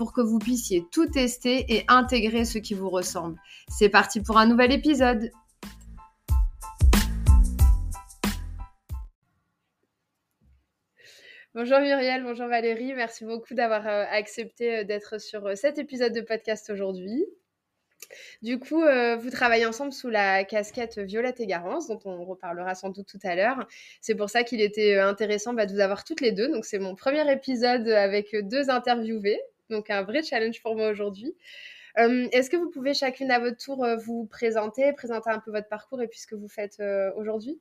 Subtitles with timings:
[0.00, 3.36] pour que vous puissiez tout tester et intégrer ce qui vous ressemble.
[3.68, 5.30] C'est parti pour un nouvel épisode.
[11.54, 16.14] Bonjour Muriel, bonjour Valérie, merci beaucoup d'avoir euh, accepté euh, d'être sur euh, cet épisode
[16.14, 17.22] de podcast aujourd'hui.
[18.40, 22.88] Du coup, vous travaillez ensemble sous la casquette Violette et Garance, dont on reparlera sans
[22.88, 23.68] doute tout à l'heure.
[24.00, 26.48] C'est pour ça qu'il était intéressant bah, de vous avoir toutes les deux.
[26.48, 29.38] Donc, c'est mon premier épisode avec deux interviewés.
[29.70, 31.34] Donc, un vrai challenge pour moi aujourd'hui.
[31.98, 35.68] Euh, est-ce que vous pouvez chacune à votre tour vous présenter, présenter un peu votre
[35.68, 36.82] parcours et puis ce que vous faites
[37.16, 37.60] aujourd'hui?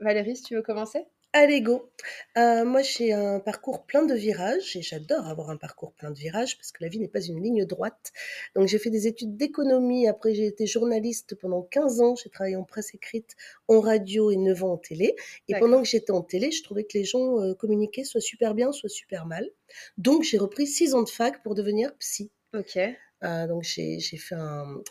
[0.00, 1.06] Valérie, si tu veux commencer?
[1.34, 1.90] Allez, go.
[2.36, 6.18] Euh, moi, j'ai un parcours plein de virages et j'adore avoir un parcours plein de
[6.18, 8.12] virages parce que la vie n'est pas une ligne droite.
[8.54, 10.06] Donc, j'ai fait des études d'économie.
[10.06, 12.16] Après, j'ai été journaliste pendant 15 ans.
[12.16, 13.34] J'ai travaillé en presse écrite,
[13.66, 15.16] en radio et 9 ans en télé.
[15.48, 18.54] Et pendant que j'étais en télé, je trouvais que les gens euh, communiquaient soit super
[18.54, 19.48] bien, soit super mal.
[19.96, 22.30] Donc, j'ai repris 6 ans de fac pour devenir psy.
[22.54, 22.76] Ok.
[22.76, 24.82] Euh, donc, j'ai fait un,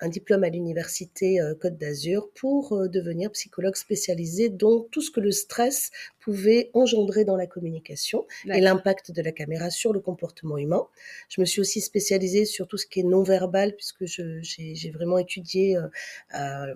[0.00, 5.10] un diplôme à l'université euh, Côte d'Azur pour euh, devenir psychologue spécialisé dans tout ce
[5.10, 10.00] que le stress pouvait engendrer dans la communication et l'impact de la caméra sur le
[10.00, 10.86] comportement humain.
[11.28, 15.78] Je me suis aussi spécialisée sur tout ce qui est non-verbal puisque j'ai vraiment étudié
[15.78, 16.74] euh,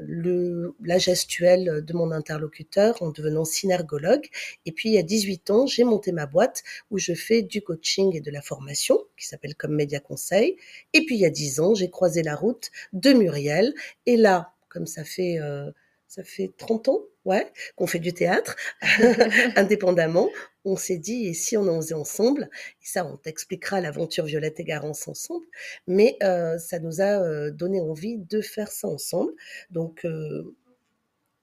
[0.00, 4.26] le, la gestuelle de mon interlocuteur en devenant synergologue.
[4.64, 7.60] Et puis, il y a 18 ans, j'ai monté ma boîte où je fais du
[7.60, 10.56] coaching et de la formation qui s'appelle comme Média Conseil.
[10.94, 12.57] Et puis, il y a 10 ans, j'ai croisé la route
[12.92, 13.74] de Muriel.
[14.06, 15.70] Et là, comme ça fait, euh,
[16.06, 18.56] ça fait 30 ans, ouais, qu'on fait du théâtre,
[19.56, 20.30] indépendamment,
[20.64, 22.48] on s'est dit, et si on en faisait ensemble,
[22.82, 25.46] et ça, on t'expliquera l'aventure Violette et Garance ensemble,
[25.86, 29.32] mais euh, ça nous a euh, donné envie de faire ça ensemble.
[29.70, 30.06] Donc,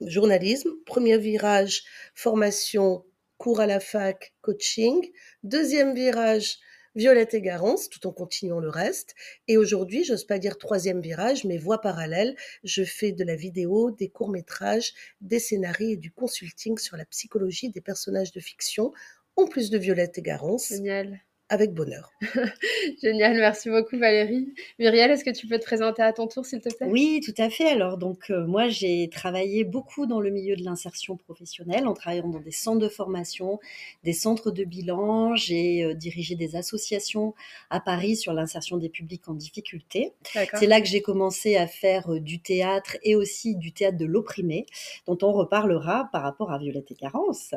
[0.02, 3.04] journalisme, premier virage, formation,
[3.38, 5.12] cours à la fac, coaching.
[5.44, 6.60] Deuxième virage,
[6.96, 9.16] Violette et Garance, tout en continuant le reste.
[9.48, 13.92] Et aujourd'hui, j'ose pas dire troisième virage, mais voie parallèle, je fais de la vidéo,
[13.92, 18.94] des courts-métrages, des scénarios et du consulting sur la psychologie des personnages de fiction,
[19.36, 20.70] en plus de Violette et Garance.
[20.70, 21.20] Génial
[21.50, 22.12] avec bonheur.
[23.04, 24.48] Génial, merci beaucoup Valérie.
[24.80, 26.88] Muriel, est-ce que tu peux te présenter à ton tour, s'il te plaît?
[26.90, 27.68] Oui, tout à fait.
[27.68, 32.30] Alors, donc, euh, moi, j'ai travaillé beaucoup dans le milieu de l'insertion professionnelle, en travaillant
[32.30, 33.60] dans des centres de formation,
[34.04, 35.36] des centres de bilan.
[35.36, 37.36] J'ai euh, dirigé des associations
[37.70, 40.14] à Paris sur l'insertion des publics en difficulté.
[40.56, 44.06] C'est là que j'ai commencé à faire euh, du théâtre et aussi du théâtre de
[44.06, 44.66] l'opprimé,
[45.06, 47.54] dont on reparlera par rapport à Violette et Carence.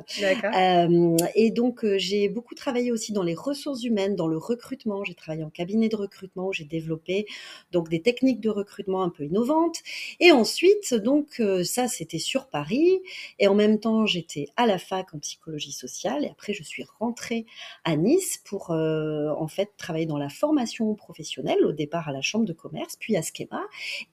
[1.35, 5.05] et donc, j'ai beaucoup travaillé aussi dans les ressources humaines, dans le recrutement.
[5.05, 7.27] J'ai travaillé en cabinet de recrutement, j'ai développé
[7.73, 9.79] donc des techniques de recrutement un peu innovantes.
[10.21, 13.01] Et ensuite, donc euh, ça, c'était sur Paris.
[13.39, 16.25] Et en même temps, j'étais à la fac en psychologie sociale.
[16.25, 17.47] Et après, je suis rentrée
[17.85, 22.23] à Nice pour euh, en fait travailler dans la formation professionnelle, au départ à la
[22.23, 23.63] chambre de commerce, puis à Schema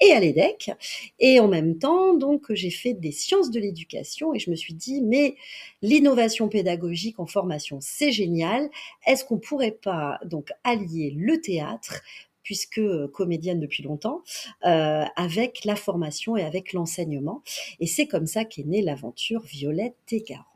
[0.02, 0.72] et à l'EDEC.
[1.20, 4.74] Et en même temps, donc j'ai fait des sciences de l'éducation et je me suis
[4.74, 5.36] dit, mais
[5.82, 8.70] l'innovation pédagogique en formation, c'est génial.
[9.06, 12.02] Est-ce qu'on pourrait pas donc allier le théâtre
[12.46, 14.22] puisque euh, comédienne depuis longtemps,
[14.66, 17.42] euh, avec la formation et avec l'enseignement.
[17.82, 20.55] Et c'est comme ça qu'est née l'aventure Violette Tégarant.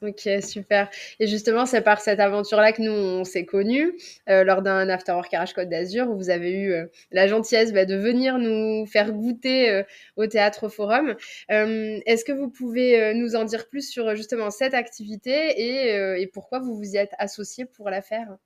[0.00, 0.88] Ok, super.
[1.20, 3.92] Et justement, c'est par cette aventure-là que nous, on s'est connus
[4.28, 6.74] euh, lors d'un After Work Garage Côte d'Azur où vous avez eu
[7.10, 9.82] la gentillesse bah, de venir nous faire goûter
[10.16, 11.16] au Théâtre Forum.
[11.48, 16.60] Est-ce que vous pouvez nous en dire plus sur justement cette activité et, et pourquoi
[16.60, 18.36] vous vous y êtes associé pour la faire?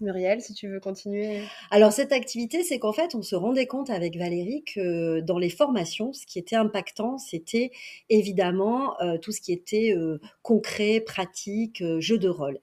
[0.00, 1.40] Muriel, si tu veux continuer.
[1.70, 5.48] Alors cette activité, c'est qu'en fait, on se rendait compte avec Valérie que dans les
[5.48, 7.70] formations, ce qui était impactant, c'était
[8.10, 12.58] évidemment euh, tout ce qui était euh, concret, pratique, euh, jeu de rôle.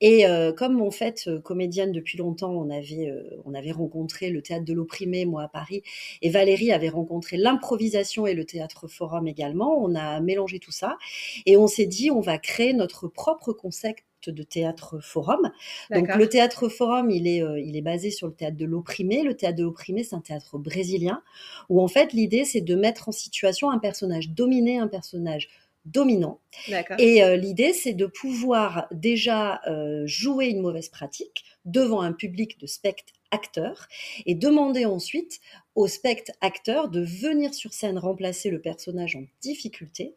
[0.00, 0.24] Et
[0.56, 3.12] comme en fait, comédienne depuis longtemps, on avait,
[3.44, 5.82] on avait rencontré le théâtre de l'opprimé, moi à Paris,
[6.22, 9.82] et Valérie avait rencontré l'improvisation et le théâtre forum également.
[9.82, 10.96] On a mélangé tout ça
[11.46, 15.50] et on s'est dit, on va créer notre propre concept de théâtre forum.
[15.90, 19.22] Donc le théâtre forum, il est, euh, il est basé sur le théâtre de l'opprimé.
[19.22, 21.22] Le théâtre de l'opprimé, c'est un théâtre brésilien
[21.68, 25.48] où en fait l'idée c'est de mettre en situation un personnage dominé, un personnage
[25.84, 26.40] dominant.
[26.98, 32.58] Et euh, l'idée c'est de pouvoir déjà euh, jouer une mauvaise pratique devant un public
[32.60, 33.88] de spectre acteur
[34.26, 35.40] et demander ensuite
[35.74, 40.14] au spectre acteur de venir sur scène remplacer le personnage en difficulté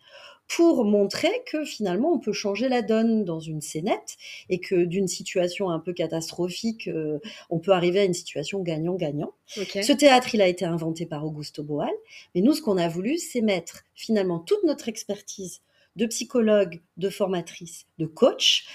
[0.47, 4.17] pour montrer que finalement on peut changer la donne dans une scénette
[4.49, 7.19] et que d'une situation un peu catastrophique, euh,
[7.49, 9.31] on peut arriver à une situation gagnant-gagnant.
[9.47, 11.91] Ce théâtre, il a été inventé par Augusto Boal,
[12.35, 15.61] mais nous, ce qu'on a voulu, c'est mettre finalement toute notre expertise
[15.95, 18.65] de psychologue, de formatrice, de coach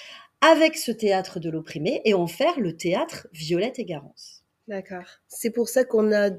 [0.40, 4.44] avec ce théâtre de l'opprimé et en faire le théâtre Violette et Garance.
[4.68, 5.04] D'accord.
[5.28, 6.30] C'est pour ça qu'on a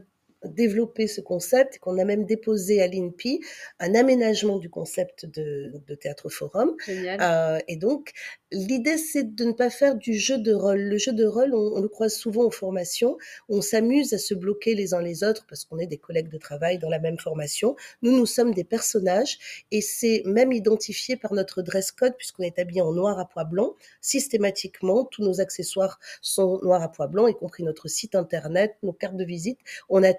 [0.46, 3.42] développé ce concept, qu'on a même déposé à l'INPI
[3.80, 6.76] un aménagement du concept de, théâtre forum.
[6.88, 8.12] Euh, et donc,
[8.52, 10.80] l'idée, c'est de ne pas faire du jeu de rôle.
[10.80, 13.18] Le jeu de rôle, on, le croise souvent en formation,
[13.50, 16.38] on s'amuse à se bloquer les uns les autres parce qu'on est des collègues de
[16.38, 17.76] travail dans la même formation.
[18.02, 22.60] Nous, nous sommes des personnages et c'est même identifié par notre dress code puisqu'on est
[22.60, 23.76] habillé en noir à pois blanc.
[24.02, 28.94] Systématiquement, tous nos accessoires sont noirs à pois blanc, y compris notre site internet, nos
[28.94, 29.60] cartes de visite.
[29.90, 30.14] On a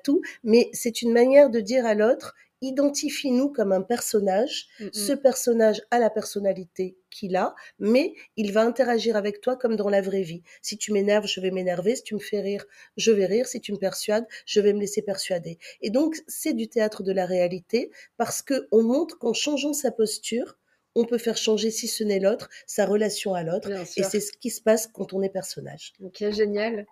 [0.44, 4.68] mais c'est une manière de dire à l'autre, identifie-nous comme un personnage.
[4.92, 9.88] Ce personnage a la personnalité qu'il a, mais il va interagir avec toi comme dans
[9.88, 10.42] la vraie vie.
[10.62, 11.96] Si tu m'énerves, je vais m'énerver.
[11.96, 12.64] Si tu me fais rire,
[12.96, 13.46] je vais rire.
[13.46, 15.58] Si tu me persuades, je vais me laisser persuader.
[15.80, 19.90] Et donc, c'est du théâtre de la réalité parce que on montre qu'en changeant sa
[19.90, 20.58] posture,
[20.94, 23.70] on peut faire changer, si ce n'est l'autre, sa relation à l'autre.
[23.96, 25.92] Et c'est ce qui se passe quand on est personnage.
[26.02, 26.86] Ok, génial.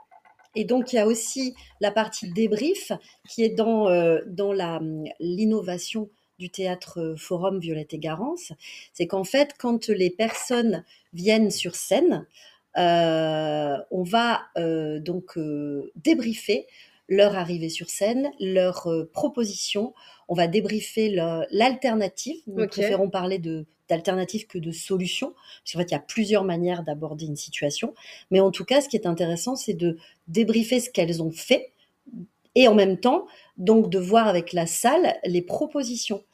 [0.56, 2.90] Et donc, il y a aussi la partie débrief
[3.28, 4.52] qui est dans, euh, dans
[5.20, 6.08] l'innovation
[6.38, 8.52] du théâtre euh, Forum Violette et Garance.
[8.92, 10.82] C'est qu'en fait, quand les personnes
[11.12, 12.26] viennent sur scène,
[12.78, 15.38] euh, on va donc
[15.94, 16.66] débriefer
[17.08, 19.94] leur arrivée sur scène, leur proposition.
[20.28, 21.10] On va débriefer
[21.50, 22.36] l'alternative.
[22.46, 25.34] Nous préférons parler de d'alternative que de solution.
[25.62, 27.94] Parce qu'en fait, il y a plusieurs manières d'aborder une situation.
[28.30, 31.72] Mais en tout cas, ce qui est intéressant, c'est de débriefer ce qu'elles ont fait
[32.56, 33.26] et en même temps,
[33.58, 36.24] donc, de voir avec la salle les propositions.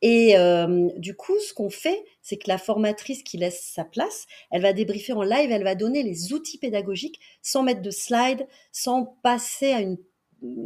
[0.00, 4.26] Et euh, du coup, ce qu'on fait, c'est que la formatrice qui laisse sa place,
[4.50, 8.48] elle va débriefer en live, elle va donner les outils pédagogiques sans mettre de slide,
[8.72, 9.98] sans passer à une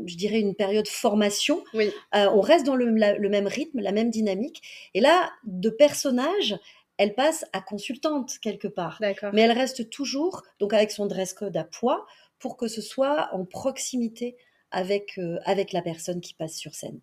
[0.04, 1.62] je dirais, une période formation.
[1.74, 1.90] Oui.
[2.16, 4.62] Euh, on reste dans le, le, même rythme, la même dynamique.
[4.94, 6.58] Et là, de personnage,
[6.98, 9.00] elle passe à consultante quelque part.
[9.32, 12.04] Mais elle reste toujours, donc avec son dress code à poids,
[12.40, 14.36] pour que ce soit en proximité
[14.70, 15.38] avec, euh,
[15.72, 17.00] la personne qui passe sur scène.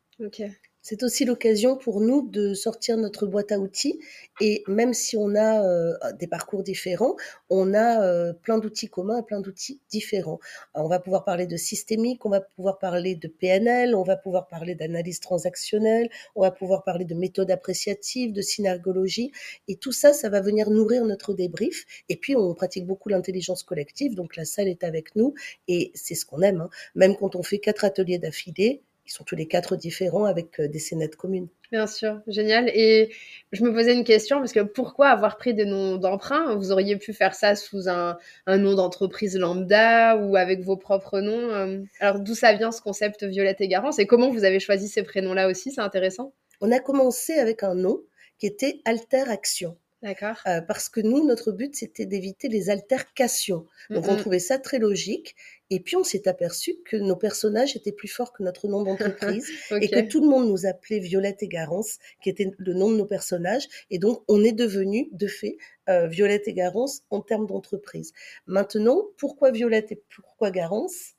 [0.90, 4.00] C'est aussi l'occasion pour nous de sortir notre boîte à outils
[4.40, 7.18] et même si on a euh, des parcours différents,
[7.50, 10.40] on a euh, plein d'outils communs et plein d'outils différents.
[10.76, 14.48] On va pouvoir parler de systémique, on va pouvoir parler de PNL, on va pouvoir
[14.48, 19.34] parler d'analyse transactionnelle, on va pouvoir parler de méthode appréciative, de synergologie
[19.68, 21.84] et tout ça, ça va venir nourrir notre débrief.
[22.08, 25.34] Et puis on pratique beaucoup l'intelligence collective, donc la salle est avec nous
[25.68, 26.62] et c'est ce qu'on aime.
[26.62, 26.70] Hein.
[26.96, 30.68] Même quand on fait quatre ateliers d'affilée, ils sont tous les quatre différents avec euh,
[30.68, 31.48] des scénettes communes.
[31.72, 32.70] Bien sûr, génial.
[32.70, 33.10] Et
[33.52, 36.56] je me posais une question parce que pourquoi avoir pris des noms d'emprunt?
[36.56, 38.18] Vous auriez pu faire ça sous un,
[38.48, 41.50] nom d'entreprise lambda ou avec vos propres noms.
[41.52, 41.82] Euh.
[42.00, 44.00] Alors d'où ça vient ce concept Violette et Garance?
[44.00, 45.72] Et comment vous avez choisi ces prénoms-là aussi?
[45.72, 46.34] C'est intéressant.
[46.62, 48.02] On a commencé avec un nom
[48.40, 49.78] qui était Alter Action.
[50.04, 50.38] D'accord.
[50.46, 53.66] Euh, parce que nous, notre but, c'était d'éviter les altercations.
[53.90, 55.36] Donc, on trouvait ça très logique.
[55.72, 59.50] Et puis, on s'est aperçu que nos personnages étaient plus forts que notre nom d'entreprise
[59.82, 62.98] et que tout le monde nous appelait Violette et Garance, qui était le nom de
[62.98, 63.68] nos personnages.
[63.90, 65.58] Et donc, on est devenu, de fait,
[65.90, 68.14] euh, Violette et Garance en termes d'entreprise.
[68.46, 71.16] Maintenant, pourquoi Violette et pourquoi Garance?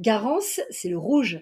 [0.00, 1.40] Garance, c'est le rouge.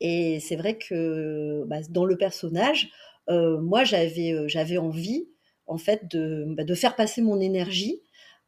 [0.00, 2.88] Et c'est vrai que bah, dans le personnage,
[3.28, 5.28] euh, moi, j'avais, j'avais envie
[5.68, 8.02] en fait de, bah, de faire passer mon énergie,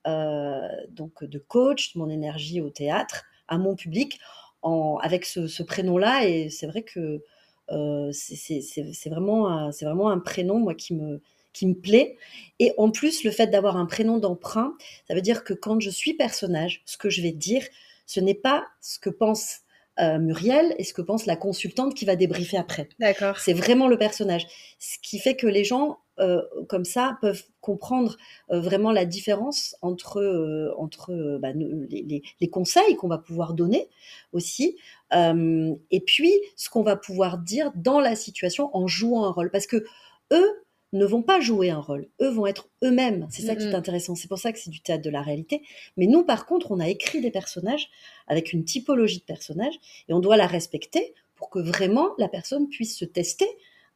[0.07, 4.19] euh, donc de coach, mon énergie au théâtre, à mon public,
[4.63, 6.27] en, avec ce, prénom-là.
[6.27, 7.23] Et c'est vrai que
[7.71, 11.21] euh, c'est vraiment, un, vraiment un prénom, moi, qui me,
[11.53, 12.17] qui me plaît.
[12.59, 14.75] Et en plus, le fait d'avoir un prénom d'emprunt,
[15.07, 17.65] ça veut dire que quand je suis personnage, ce que je vais dire,
[18.07, 19.61] ce n'est pas ce que pense
[19.99, 22.89] euh, Muriel et ce que pense la consultante qui va débriefer après.
[22.99, 23.39] D'accord.
[23.39, 24.47] C'est vraiment le personnage.
[24.79, 28.17] Ce qui fait que les gens euh, comme ça peuvent comprendre
[28.51, 33.89] euh, vraiment la différence entre, euh, entre bah, les, les, conseils qu'on va pouvoir donner
[34.33, 34.77] aussi,
[35.13, 39.51] et puis ce qu'on va pouvoir dire dans la situation en jouant un rôle.
[39.51, 39.85] Parce que
[40.33, 43.27] eux ne vont pas jouer un rôle, eux vont être eux-mêmes.
[43.31, 44.15] C'est ça qui est intéressant.
[44.15, 45.63] C'est pour ça que c'est du théâtre de la réalité.
[45.97, 47.89] Mais nous, par contre, on a écrit des personnages
[48.27, 52.69] avec une typologie de personnages et on doit la respecter pour que vraiment la personne
[52.69, 53.49] puisse se tester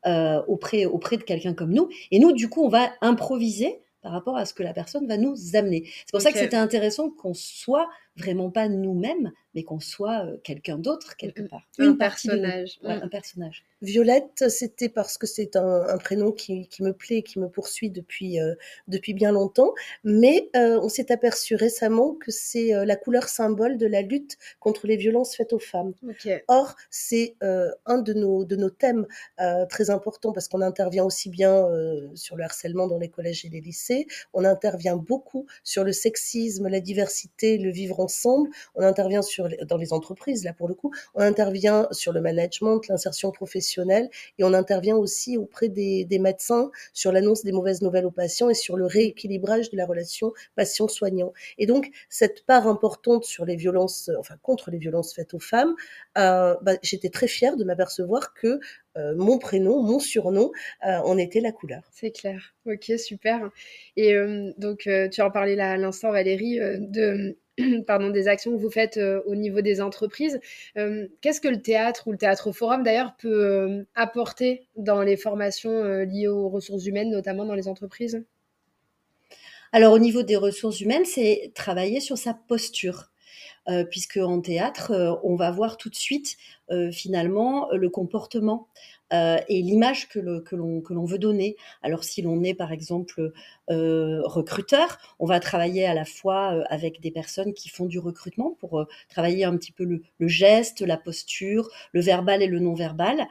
[0.06, 1.88] euh, auprès, auprès de quelqu'un comme nous.
[2.10, 5.16] Et nous, du coup, on va improviser par rapport à ce que la personne va
[5.16, 5.84] nous amener.
[5.86, 10.36] C'est pour ça que c'était intéressant qu'on soit vraiment pas nous-mêmes, mais qu'on soit euh,
[10.42, 11.66] quelqu'un d'autre quelque part.
[11.78, 12.78] un personnage.
[12.84, 13.64] un personnage.
[13.82, 18.54] Violette, c'était parce que c'est un, prénom qui, me plaît, qui me poursuit depuis, euh,
[18.88, 23.86] depuis bien longtemps, mais euh, on s'est aperçu récemment que c'est la couleur symbole de
[23.86, 25.92] la lutte contre les violences faites aux femmes.
[26.48, 29.06] Or, c'est un de nos, de nos thèmes
[29.68, 31.68] très importants parce qu'on intervient aussi bien
[32.14, 36.68] sur le harcèlement dans les collèges et les lycées, on intervient beaucoup sur le sexisme,
[36.68, 38.50] la diversité, le vivre ensemble.
[38.74, 42.86] On intervient sur, dans les entreprises, là pour le coup, on intervient sur le management,
[42.88, 44.08] l'insertion professionnelle,
[44.38, 48.54] et on intervient aussi auprès des, médecins sur l'annonce des mauvaises nouvelles aux patients et
[48.54, 51.32] sur le rééquilibrage de la relation patient-soignant.
[51.58, 55.74] Et donc, cette part importante sur les violences, enfin contre les violences faites aux femmes,
[56.16, 58.60] euh, bah, j'étais très fière de m'apercevoir que
[58.96, 60.52] euh, mon prénom, mon surnom,
[60.86, 61.82] euh, en était la couleur.
[61.92, 62.54] C'est clair.
[62.66, 63.50] Ok, super.
[63.96, 64.14] Et
[64.56, 67.36] donc, tu en parlais là à l'instant, Valérie, de
[67.86, 70.40] pardon, des actions que vous faites euh, au niveau des entreprises.
[70.76, 75.16] Euh, qu'est-ce que le théâtre ou le théâtre forum d'ailleurs peut euh, apporter dans les
[75.16, 78.24] formations liées aux ressources humaines, notamment dans les entreprises?
[79.72, 83.10] Alors au niveau des ressources humaines, c'est travailler sur sa posture.
[83.90, 86.36] puisque en théâtre, on va voir tout de suite
[86.92, 88.68] finalement le comportement
[89.14, 91.56] euh, et l'image que, l'on veut donner.
[91.82, 93.32] Alors si l'on est par exemple
[93.70, 97.98] euh, recruteur, on va travailler à la fois euh, avec des personnes qui font du
[97.98, 103.26] recrutement pour travailler un petit peu le, geste, la posture, le verbal et le non-verbal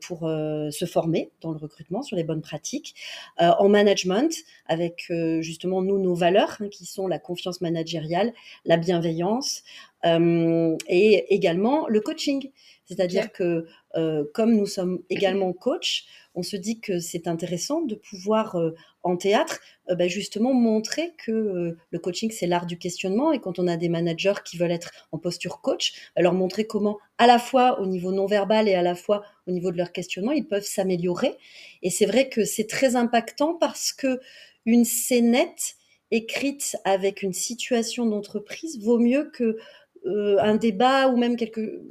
[0.00, 2.94] pour se former dans le recrutement sur les bonnes pratiques.
[3.38, 4.32] en management,
[4.66, 8.32] avec justement nous nos valeurs hein, qui sont la confiance managériale,
[8.64, 9.62] la bienveillance
[10.04, 12.50] et également le coaching.
[12.90, 17.94] C'est-à-dire que euh, comme nous sommes également coach, on se dit que c'est intéressant de
[17.94, 23.32] pouvoir euh, en théâtre euh, bah, justement montrer que le coaching c'est l'art du questionnement.
[23.32, 26.66] Et quand on a des managers qui veulent être en posture coach, bah, leur montrer
[26.66, 29.76] comment à la fois au niveau non verbal et à la fois au niveau de
[29.76, 31.36] leur questionnement ils peuvent s'améliorer.
[31.82, 34.18] Et c'est vrai que c'est très impactant parce que
[34.66, 35.76] une scénette
[36.10, 39.58] écrite avec une situation d'entreprise vaut mieux que
[40.06, 41.36] euh, un débat ou même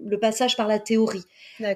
[0.09, 1.23] le passage par la théorie.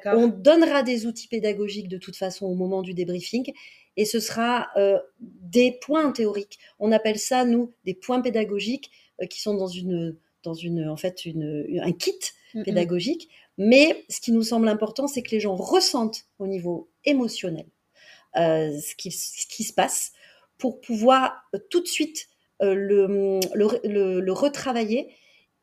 [0.05, 3.53] On donnera des outils pédagogiques de toute façon au moment du débriefing
[3.95, 6.59] et ce sera euh, des points théoriques.
[6.79, 10.97] On appelle ça, nous, des points pédagogiques euh, qui sont dans une, dans une, en
[10.97, 12.19] fait, un kit
[12.65, 13.29] pédagogique.
[13.57, 17.65] Mais ce qui nous semble important, c'est que les gens ressentent au niveau émotionnel
[18.35, 20.11] ce, qui, se passe
[20.57, 25.13] pour pouvoir tout de suite le, le, retravailler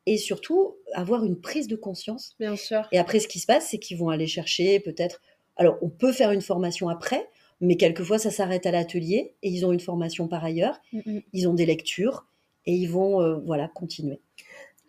[0.07, 2.35] et surtout avoir une prise de conscience.
[2.39, 2.89] Bien sûr.
[2.93, 5.21] Et après, ce qui se passe, c'est qu'ils vont aller chercher peut-être.
[5.57, 7.29] Alors, on peut faire une formation après,
[7.61, 10.81] mais quelquefois, ça s'arrête à l'atelier et ils ont une formation par ailleurs.
[10.93, 11.23] Mm, mm.
[11.33, 12.27] Ils ont des lectures
[12.67, 14.21] et ils vont, euh, voilà, continuer.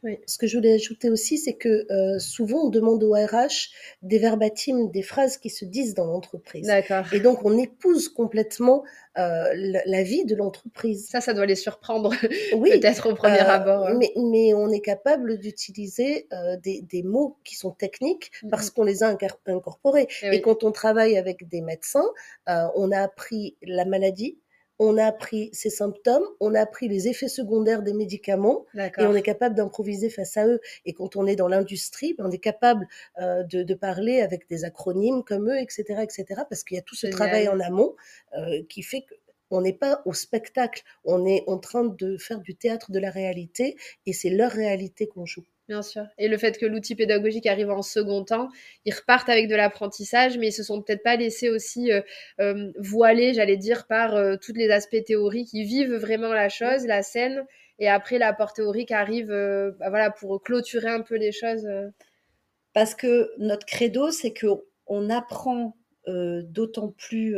[0.04, 0.18] Oui.
[0.26, 3.70] Ce que je voulais ajouter aussi, c'est que euh, souvent on demande au RH
[4.02, 6.66] des verbatims, des phrases qui se disent dans l'entreprise.
[6.66, 7.06] D'accord.
[7.14, 8.84] Et donc on épouse complètement
[9.18, 11.10] euh, la, vie de l'entreprise.
[11.10, 12.14] Ça, ça doit les surprendre,
[12.56, 13.88] oui, peut-être au premier euh, abord.
[13.88, 13.98] Hein.
[14.00, 18.84] Mais, mais, on est capable d'utiliser euh, des, des, mots qui sont techniques parce qu'on
[18.84, 19.14] les a
[19.46, 20.08] incorporés.
[20.24, 22.08] Et, Et quand on travaille avec des médecins,
[22.48, 24.38] euh, on a appris la maladie,
[24.84, 29.14] on a appris ses symptômes, on a appris les effets secondaires des médicaments et on
[29.14, 30.60] est capable d'improviser face à eux.
[30.86, 32.88] Et quand on est dans l'industrie, ben, on est capable
[33.22, 36.96] euh, de, parler avec des acronymes comme eux, etc., etc., parce qu'il y a tout
[36.96, 37.96] ce travail en amont
[38.36, 39.06] euh, qui fait
[39.50, 43.12] qu'on n'est pas au spectacle, on est en train de faire du théâtre de la
[43.12, 45.46] réalité et c'est leur réalité qu'on joue.
[45.72, 46.06] Bien sûr.
[46.18, 48.50] Et le fait que l'outil pédagogique arrive en second temps,
[48.84, 52.02] ils repartent avec de l'apprentissage, mais ils se sont peut-être pas laissés aussi euh,
[52.42, 55.54] euh, voiler, j'allais dire, par euh, tous les aspects théoriques.
[55.54, 57.46] Ils vivent vraiment la chose, la scène,
[57.80, 61.66] et après l'apport théorique arrive, bah, voilà, pour clôturer un peu les choses.
[62.74, 64.48] Parce que notre credo, c'est que
[64.88, 67.34] on apprend d'autant plus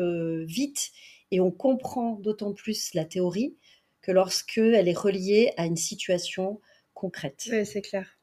[0.45, 0.89] vite
[1.29, 3.55] et on comprend d'autant plus la théorie
[4.01, 6.59] que lorsque elle est reliée à une situation
[6.93, 7.43] concrète.
[7.51, 8.17] Oui, c'est clair.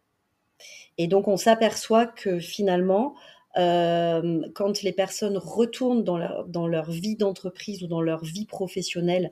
[1.02, 3.14] Et donc, on s'aperçoit que finalement,
[3.56, 8.44] euh, quand les personnes retournent dans leur, dans leur vie d'entreprise ou dans leur vie
[8.44, 9.30] professionnelle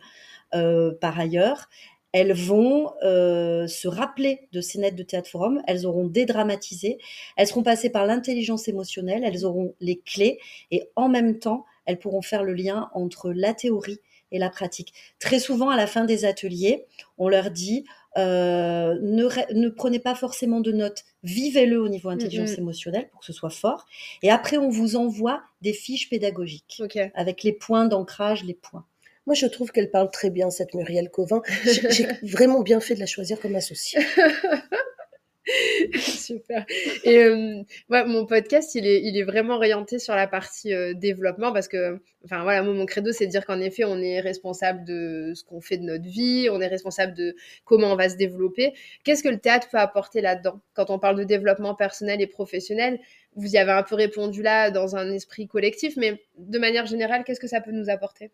[0.55, 1.69] euh, par ailleurs,
[2.13, 6.97] elles vont euh, se rappeler de ces nets de théâtre forum, elles auront dédramatisé,
[7.37, 10.39] elles seront passées par l'intelligence émotionnelle, elles auront les clés.
[10.71, 14.01] Et en même temps, elles pourront faire le lien entre la théorie
[14.33, 14.95] et la pratique.
[15.19, 16.87] Très souvent, à la fin des ateliers,
[17.19, 17.85] on leur dit
[18.17, 23.33] euh, ne, prenez pas forcément de notes, vivez-le au niveau intelligence émotionnelle pour que ce
[23.33, 23.87] soit fort.
[24.23, 26.83] Et après, on vous envoie des fiches pédagogiques
[27.15, 28.85] avec les points d'ancrage, les points.
[29.27, 31.43] Moi, je trouve qu'elle parle très bien, cette Muriel Covin.
[31.65, 34.01] J'ai vraiment bien fait de la choisir comme associée.
[35.99, 36.67] Super.
[37.05, 41.53] Et euh, mon podcast, il est, il est vraiment orienté sur la partie euh, développement
[41.53, 45.33] parce que, enfin voilà, mon credo, c'est de dire qu'en effet, on est responsable de
[45.35, 48.75] ce qu'on fait de notre vie, on est responsable de comment on va se développer.
[49.05, 50.61] Qu'est-ce que le théâtre peut apporter là-dedans?
[50.75, 53.01] Quand on parle de développement personnel et professionnel,
[53.37, 57.25] vous y avez un peu répondu là dans un esprit collectif, mais de manière générale,
[57.25, 58.31] qu'est-ce que ça peut nous apporter?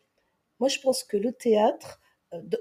[0.60, 2.00] Moi, je pense que le théâtre,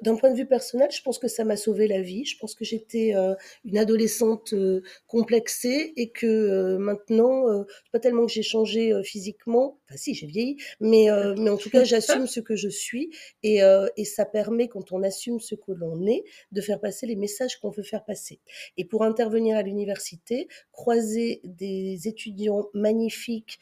[0.01, 2.25] d'un point de vue personnel, je pense que ça m'a sauvé la vie.
[2.25, 3.34] Je pense que j'étais euh,
[3.65, 7.46] une adolescente euh, complexée et que euh, maintenant,
[7.92, 11.84] pas tellement que j'ai changé physiquement, enfin si, j'ai vieilli, mais, mais en tout cas,
[11.84, 13.12] j'assume ce que je suis
[13.44, 13.62] et,
[13.98, 17.60] et ça permet, quand on assume ce que l'on est, de faire passer les messages
[17.60, 18.39] qu'on veut faire passer.
[18.77, 23.60] Et pour intervenir à l'université, croiser des étudiants magnifiques,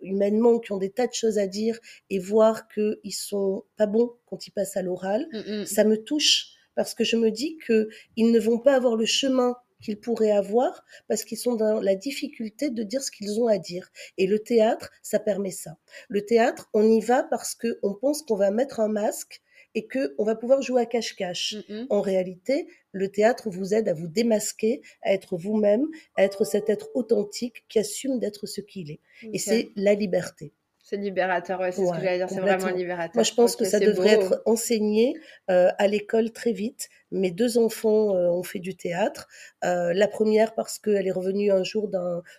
[0.00, 1.78] humainement, qui ont des tas de choses à dire
[2.10, 5.66] et voir qu'ils sont pas bons quand ils passent à l'oral, mmh, mmh.
[5.66, 9.56] ça me touche parce que je me dis qu'ils ne vont pas avoir le chemin
[9.80, 13.58] qu'ils pourraient avoir parce qu'ils sont dans la difficulté de dire ce qu'ils ont à
[13.58, 13.90] dire.
[14.18, 15.76] Et le théâtre, ça permet ça.
[16.08, 19.40] Le théâtre, on y va parce qu'on pense qu'on va mettre un masque
[19.74, 21.56] et qu'on va pouvoir jouer à cache-cache.
[21.68, 25.86] Mmh, en réalité, le théâtre vous aide à vous démasquer, à être vous-même,
[26.16, 29.00] à être cet être authentique qui assume d'être ce qu'il est.
[29.32, 30.52] Et c'est la liberté.
[30.90, 33.14] C'est libérateur, ouais, c'est ce que j'allais dire, c'est vraiment libérateur.
[33.14, 35.14] Moi, je pense que ça devrait être enseigné
[35.48, 36.88] euh, à l'école très vite.
[37.12, 39.28] Mes deux enfants euh, ont fait du théâtre.
[39.64, 41.88] Euh, la première parce qu'elle est revenue un jour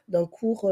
[0.10, 0.70] d'un cours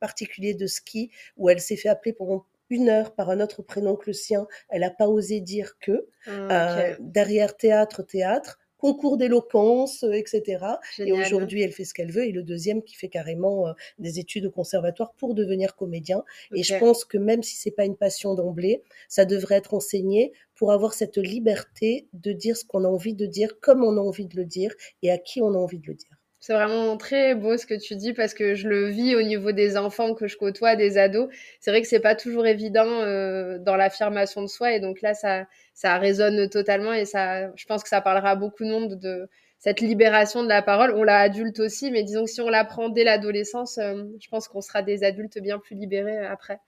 [0.00, 3.94] particulier de ski où elle s'est fait appeler pendant une heure par un autre prénom
[3.94, 4.46] que le sien.
[4.70, 6.08] Elle n'a pas osé dire que.
[6.26, 10.64] Ah, derrière théâtre, théâtre, concours d'éloquence, euh, etc.
[10.98, 12.26] Et aujourd'hui, elle fait ce qu'elle veut.
[12.26, 16.24] Et le deuxième qui fait carrément euh, des études au conservatoire pour devenir comédien.
[16.54, 20.32] Et je pense que même si c'est pas une passion d'emblée, ça devrait être enseigné
[20.54, 24.00] pour avoir cette liberté de dire ce qu'on a envie de dire, comme on a
[24.00, 26.17] envie de le dire et à qui on a envie de le dire.
[26.40, 29.50] C'est vraiment très beau ce que tu dis parce que je le vis au niveau
[29.50, 31.28] des enfants que je côtoie, des ados.
[31.60, 35.14] C'est vrai que c'est pas toujours évident euh, dans l'affirmation de soi et donc là
[35.14, 38.98] ça ça résonne totalement et ça je pense que ça parlera à beaucoup de monde
[39.00, 40.92] de cette libération de la parole.
[40.94, 44.48] On l'a adulte aussi, mais disons que si on l'apprend dès l'adolescence, euh, je pense
[44.48, 46.60] qu'on sera des adultes bien plus libérés après.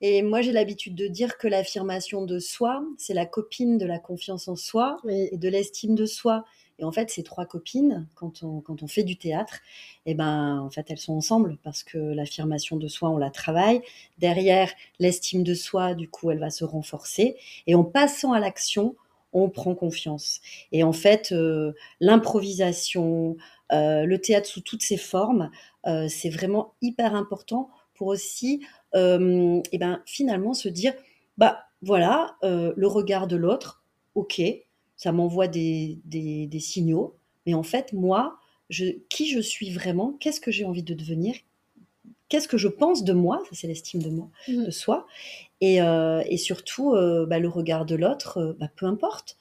[0.00, 4.00] Et moi, j'ai l'habitude de dire que l'affirmation de soi, c'est la copine de la
[4.00, 6.44] confiance en soi et de l'estime de soi.
[6.78, 9.60] Et en fait, ces trois copines, quand on, quand on fait du théâtre,
[10.06, 13.82] eh ben, en fait, elles sont ensemble parce que l'affirmation de soi, on la travaille.
[14.18, 17.36] Derrière, l'estime de soi, du coup, elle va se renforcer.
[17.66, 18.96] Et en passant à l'action,
[19.32, 20.40] on prend confiance.
[20.72, 23.36] Et en fait, euh, l'improvisation,
[23.72, 25.50] euh, le théâtre sous toutes ses formes,
[25.86, 30.92] euh, c'est vraiment hyper important pour aussi, eh ben, finalement, se dire,
[31.38, 33.82] bah voilà, le regard de l'autre,
[34.14, 34.42] ok,
[35.02, 37.16] ça m'envoie des, des, signaux.
[37.44, 38.38] Mais en fait, moi,
[38.70, 41.34] je, qui je suis vraiment, qu'est-ce que j'ai envie de devenir,
[42.28, 44.66] qu'est-ce que je pense de moi, ça c'est l'estime de moi, mmh.
[44.66, 45.08] de soi,
[45.60, 49.36] et, euh, et surtout euh, bah, le regard de l'autre, euh, bah, peu importe,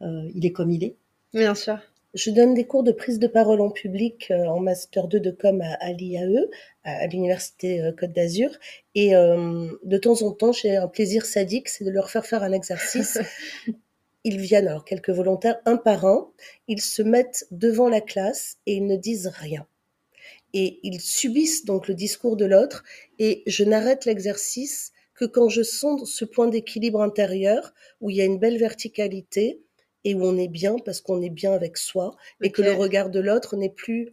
[0.00, 0.96] il est comme il est.
[1.32, 1.78] Bien sûr.
[2.12, 5.62] Je donne des cours de prise de parole en public en master 2 de com
[5.62, 6.50] à, l'IAE,
[6.82, 8.50] à, l'université Côte d'Azur,
[8.94, 12.52] et de temps en temps j'ai un plaisir sadique, c'est de leur faire faire un
[12.52, 13.18] exercice
[14.24, 16.30] ils viennent, alors quelques volontaires, un par un,
[16.66, 19.66] ils se mettent devant la classe et ils ne disent rien.
[20.54, 22.84] Et ils subissent donc le discours de l'autre
[23.18, 28.20] et je n'arrête l'exercice que quand je sens ce point d'équilibre intérieur où il y
[28.20, 29.60] a une belle verticalité
[30.04, 33.10] et où on est bien parce qu'on est bien avec soi et que le regard
[33.10, 34.12] de l'autre n'est plus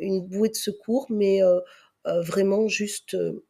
[0.00, 1.60] une bouée de secours mais euh,
[2.06, 3.44] euh, vraiment juste euh,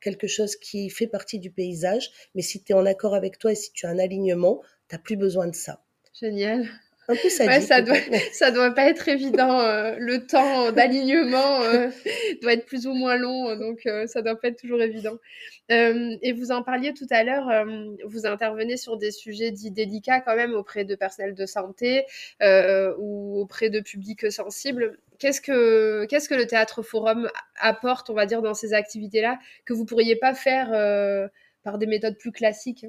[0.00, 2.10] quelque chose qui fait partie du paysage.
[2.34, 4.60] Mais si tu es en accord avec toi et si tu as un alignement,
[4.98, 5.80] plus besoin de ça.
[6.12, 6.68] Génial.
[7.06, 7.96] Un peu ça, doit,
[8.32, 9.60] ça doit pas être évident.
[9.60, 11.90] Euh, le temps d'alignement euh,
[12.40, 15.18] doit être plus ou moins long, donc euh, ça doit pas être toujours évident.
[15.68, 17.50] et vous en parliez tout à l'heure,
[18.04, 22.04] vous intervenez sur des sujets dits délicats quand même auprès de personnel de santé
[22.98, 24.98] ou auprès de publics sensibles.
[25.18, 27.30] Qu'est-ce que, qu'est-ce que le Théâtre Forum
[27.60, 30.68] apporte, on va dire, dans ces activités-là que vous pourriez pas faire
[31.62, 32.86] par des méthodes plus classiques?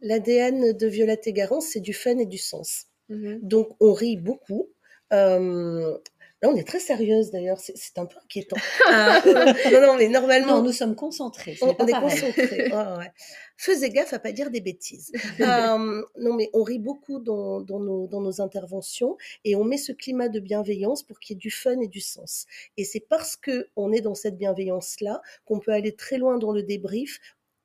[0.00, 2.86] L'ADN de Violette et Garance, c'est du fun et du sens.
[3.08, 4.68] Mmh Donc, on rit beaucoup.
[5.12, 5.96] Euh,
[6.42, 8.56] là, on est très sérieuse d'ailleurs, c'est un peu inquiétant.
[8.86, 9.20] Ah,
[9.72, 10.62] non, non, mais normalement.
[10.62, 11.56] nous sommes concentrés.
[11.62, 12.70] On, est concentrés.
[13.56, 15.12] Faisez gaffe à pas dire des bêtises.
[15.40, 19.92] Euh, non, mais on rit beaucoup dans, nos, dans nos interventions et on met ce
[19.92, 22.46] climat de bienveillance pour qu'il y ait du fun et du sens.
[22.76, 26.52] Et c'est parce que on est dans cette bienveillance-là qu'on peut aller très loin dans
[26.52, 27.20] le débrief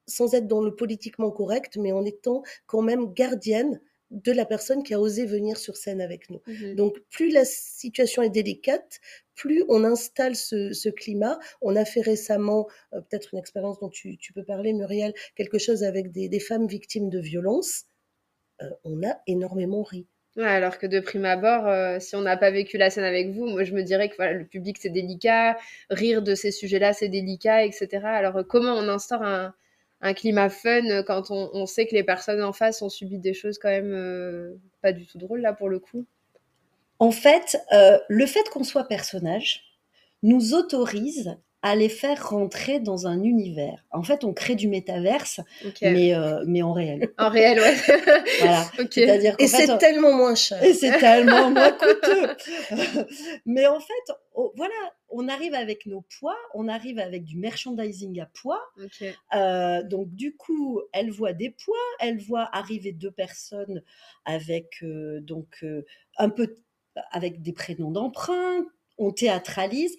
[0.08, 3.80] sans être dans le politiquement correct, mais en étant quand même gardienne
[4.13, 6.42] de la personne qui a osé venir sur scène avec nous.
[6.48, 6.76] Mhm.
[6.76, 9.00] Donc, plus la situation est délicate,
[9.36, 11.39] plus on installe ce, ce climat.
[11.62, 15.58] On a fait récemment, euh, peut-être une expérience dont tu, tu, peux parler, Muriel, quelque
[15.58, 17.86] chose avec des, des femmes victimes de violences.
[18.62, 20.06] Euh, on a énormément ri.
[20.36, 23.32] Ouais, alors que de prime abord, euh, si on n'a pas vécu la scène avec
[23.32, 25.58] vous, moi je me dirais que voilà, le public c'est délicat,
[25.92, 28.00] rire de ces sujets-là c'est délicat, etc.
[28.04, 29.54] Alors comment on instaure un,
[30.04, 33.58] un climat fun quand on, sait que les personnes en face ont subi des choses
[33.58, 36.06] quand même euh, pas du tout drôles là pour le coup.
[37.00, 39.63] En fait, euh, le fait qu'on soit personnage
[40.22, 43.86] nous autorise à les faire rentrer dans un univers.
[43.91, 45.91] En fait, on crée du métaverse, okay.
[45.91, 47.10] mais, euh, mais en réel.
[47.17, 47.76] En réel, ouais.
[48.39, 48.65] voilà.
[48.80, 49.34] Okay.
[49.39, 49.78] Et c'est on...
[49.78, 50.62] tellement moins cher.
[50.62, 52.28] Et c'est tellement moins coûteux.
[53.45, 54.73] mais en fait, oh, voilà,
[55.08, 58.62] on arrive avec nos poids, on arrive avec du merchandising à poids.
[58.84, 59.15] Okay.
[59.34, 63.82] Euh, donc, du coup, elle voit des poids, elle voit arriver deux personnes
[64.26, 65.65] avec euh, donc
[66.17, 66.56] un peu
[67.12, 68.65] avec des prénoms d'emprunt,
[68.97, 69.95] on théâtralise.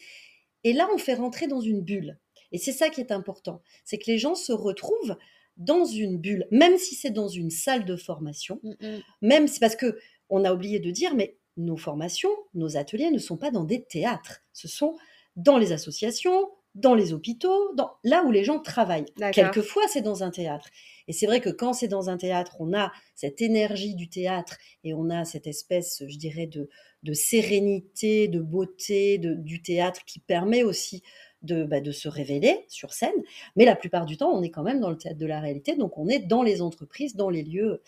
[0.64, 2.18] Et là, on fait rentrer dans une bulle.
[2.52, 3.62] Et c'est ça qui est important.
[3.84, 5.16] C'est que les gens se retrouvent
[5.56, 9.02] dans une bulle, même si c'est dans une salle de formation, mm -hmm.
[9.22, 9.98] même si parce que
[10.28, 13.84] on a oublié de dire, mais nos formations, nos ateliers ne sont pas dans des
[13.84, 14.42] théâtres.
[14.52, 14.96] Ce sont
[15.36, 19.04] dans les associations, dans les hôpitaux, dans, là où les gens travaillent.
[19.32, 20.68] Quelquefois, c'est dans un théâtre.
[21.06, 24.56] Et c'est vrai que quand c'est dans un théâtre, on a cette énergie du théâtre
[24.82, 26.68] et on a cette espèce, je dirais, de,
[27.02, 31.02] de sérénité, de beauté de, du théâtre qui permet aussi
[31.42, 33.12] de, bah, de se révéler sur scène.
[33.54, 35.76] Mais la plupart du temps, on est quand même dans le théâtre de la réalité,
[35.76, 37.82] donc on est dans les entreprises, dans les lieux.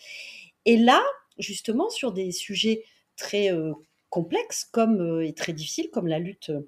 [0.65, 1.01] Et là,
[1.39, 2.83] justement, sur des sujets
[3.15, 3.73] très euh,
[4.09, 6.67] complexes comme, euh, et très difficiles, comme la lutte euh,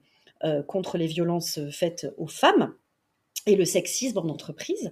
[0.68, 2.74] contre les violences faites aux femmes,
[3.46, 4.92] et le sexisme en entreprise,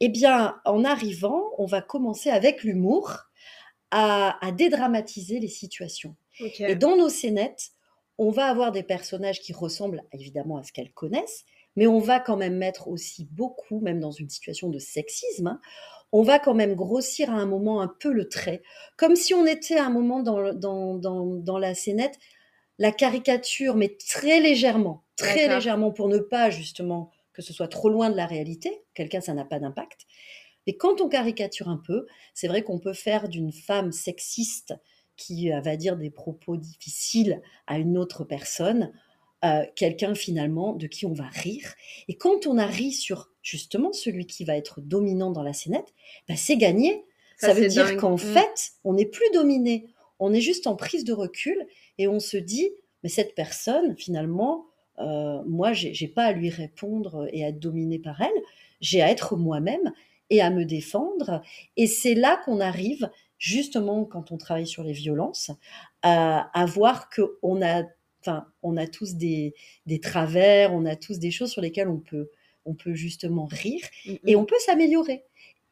[0.00, 3.24] eh bien, en arrivant, on va commencer avec l'humour
[3.90, 6.14] à, à, dédramatiser les situations.
[6.40, 6.72] Okay.
[6.72, 7.70] Et dans nos scénettes,
[8.18, 11.44] on va avoir des personnages qui ressemblent évidemment à ce qu'elles connaissent,
[11.76, 15.60] mais on va quand même mettre aussi beaucoup, même dans une situation de sexisme, hein,
[16.10, 18.62] on va quand même grossir à un moment un peu le trait,
[18.96, 22.18] comme si on était à un moment dans, dans, dans, dans la scénette,
[22.78, 27.88] la caricature, mais très légèrement, très légèrement pour ne pas justement que ce soit trop
[27.88, 30.06] loin de la réalité, quelqu'un ça n'a pas d'impact.
[30.66, 34.74] Mais quand on caricature un peu, c'est vrai qu'on peut faire d'une femme sexiste
[35.16, 38.92] qui va dire des propos difficiles à une autre personne,
[39.44, 41.74] euh, quelqu'un finalement de qui on va rire.
[42.08, 45.94] Et quand on a ri sur justement celui qui va être dominant dans la scénette,
[46.28, 47.04] bah c'est gagné.
[47.36, 48.18] Ça, Ça veut dire qu'en mmh.
[48.18, 49.86] fait, on n'est plus dominé.
[50.18, 51.66] On est juste en prise de recul
[51.98, 52.70] et on se dit,
[53.02, 54.66] mais cette personne, finalement,
[54.98, 58.42] euh, moi, j'ai pas à lui répondre et à être dominé par elle.
[58.80, 59.92] J'ai à être moi-même
[60.30, 61.42] et à me défendre.
[61.76, 65.50] Et c'est là qu'on arrive, justement, quand on travaille sur les violences,
[66.02, 67.84] à, à voir qu'on a,
[68.20, 69.54] enfin, on a tous des,
[69.86, 72.30] des, travers, on a tous des choses sur lesquelles on peut,
[72.64, 74.18] on peut justement rire mm -hmm.
[74.26, 75.24] et on peut s'améliorer.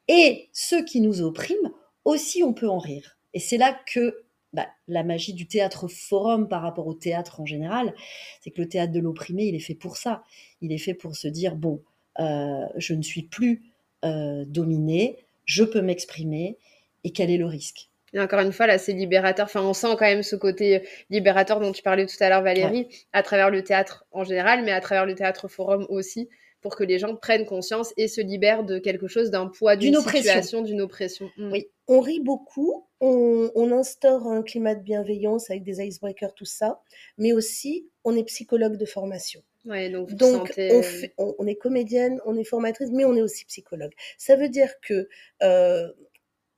[0.08, 1.72] Et ceux qui nous oppriment,
[2.04, 3.18] aussi, on peut en rire.
[3.34, 4.25] Et c'est là que
[4.56, 7.94] bah, la magie du théâtre forum par rapport au théâtre en général,
[8.40, 10.22] c'est que le théâtre de l'opprimé, il est fait pour ça.
[10.62, 11.82] Il est fait pour se dire, bon,
[12.20, 13.62] euh, je ne suis plus
[14.06, 16.56] euh, dominé, je peux m'exprimer,
[17.04, 17.90] et quel est le risque?
[18.14, 19.44] Et encore une fois, là, c'est libérateur.
[19.44, 22.84] Enfin, on sent quand même ce côté libérateur dont tu parlais tout à l'heure, Valérie,
[22.84, 22.88] ouais.
[23.12, 26.30] à travers le théâtre en général, mais à travers le théâtre forum aussi,
[26.62, 30.00] pour que les gens prennent conscience et se libèrent de quelque chose, d'un poids, d'une
[30.00, 31.30] situation, d'une oppression.
[31.36, 31.52] Mmh.
[31.52, 36.44] Oui, on rit beaucoup, on, on, instaure un climat de bienveillance avec des icebreakers, tout
[36.44, 36.80] ça,
[37.18, 39.42] mais aussi on est psychologue de formation.
[39.64, 40.72] Ouais, donc, donc sentez...
[40.72, 43.92] on, fait, on, on, est comédienne, on est formatrice, mais on est aussi psychologue.
[44.16, 45.08] Ça veut dire que
[45.42, 45.92] euh,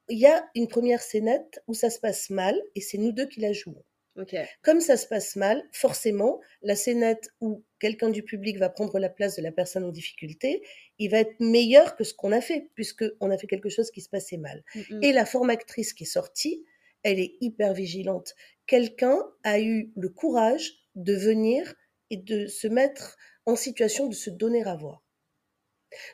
[0.09, 3.27] il y a une première scénette où ça se passe mal et c'est nous deux
[3.27, 3.83] qui la jouons.
[4.19, 4.45] Okay.
[4.63, 9.09] Comme ça se passe mal, forcément, la scénette où quelqu'un du public va prendre la
[9.09, 10.63] place de la personne en difficulté,
[10.99, 14.01] il va être meilleur que ce qu'on a fait, puisqu'on a fait quelque chose qui
[14.01, 14.65] se passait mal.
[14.75, 15.05] Mm -hmm.
[15.05, 16.65] Et la formatrice qui est sortie,
[17.03, 18.35] elle est hyper vigilante.
[18.67, 21.75] Quelqu'un a eu le courage de venir
[22.11, 25.05] et de se mettre en situation de se donner à voir.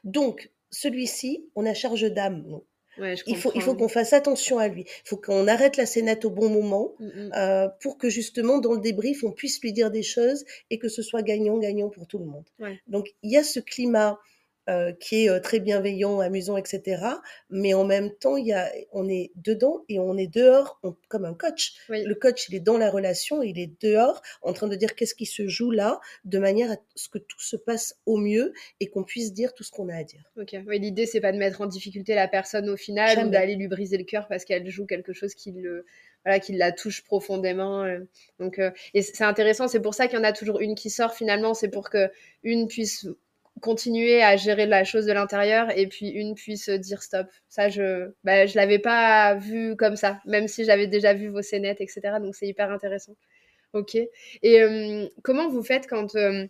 [0.04, 2.60] Donc, celui-ci, on a charge d'âme,
[3.26, 4.82] il faut, il faut qu'on fasse attention à lui.
[4.82, 7.30] Il faut qu'on arrête la scénette au bon moment mm -hmm.
[7.36, 10.88] euh, pour que justement dans le débrief on puisse lui dire des choses et que
[10.88, 12.46] ce soit gagnant-gagnant pour tout le monde.
[12.58, 12.76] Ouais.
[12.88, 14.18] Donc il y a ce climat
[14.70, 17.02] euh, qui est euh, très bienveillant, amusant, etc.
[17.50, 21.26] Mais en même temps, il y a, on est dedans et on est dehors comme
[21.26, 21.74] un coach.
[21.90, 25.14] Le coach, il est dans la relation, il est dehors en train de dire qu'est-ce
[25.14, 28.88] qui se joue là, de manière à ce que tout se passe au mieux et
[28.88, 30.22] qu'on puisse dire tout ce qu'on a à dire.
[30.40, 30.56] Ok.
[30.66, 33.68] Oui, l'idée, c'est pas de mettre en difficulté la personne au final ou d'aller lui
[33.68, 35.84] briser le cœur parce qu'elle joue quelque chose qui le
[36.24, 37.82] voilà, qui la touche profondément.
[37.82, 38.00] Euh.
[38.38, 38.58] Donc,
[38.94, 41.52] et c'est intéressant, c'est pour ça qu'il y en a toujours une qui sort finalement,
[41.52, 42.10] c'est pour que
[42.42, 43.06] une puisse
[43.60, 47.26] continuer à gérer la chose de l'intérieur et puis une puisse dire stop.
[47.48, 51.42] Ça, je bah, je l'avais pas vu comme ça, même si j'avais déjà vu vos
[51.42, 52.20] scénettes, etc.
[52.20, 53.16] Donc c'est hyper intéressant.
[53.74, 53.96] Ok.
[53.96, 56.46] Et euh, comment vous faites quand euh,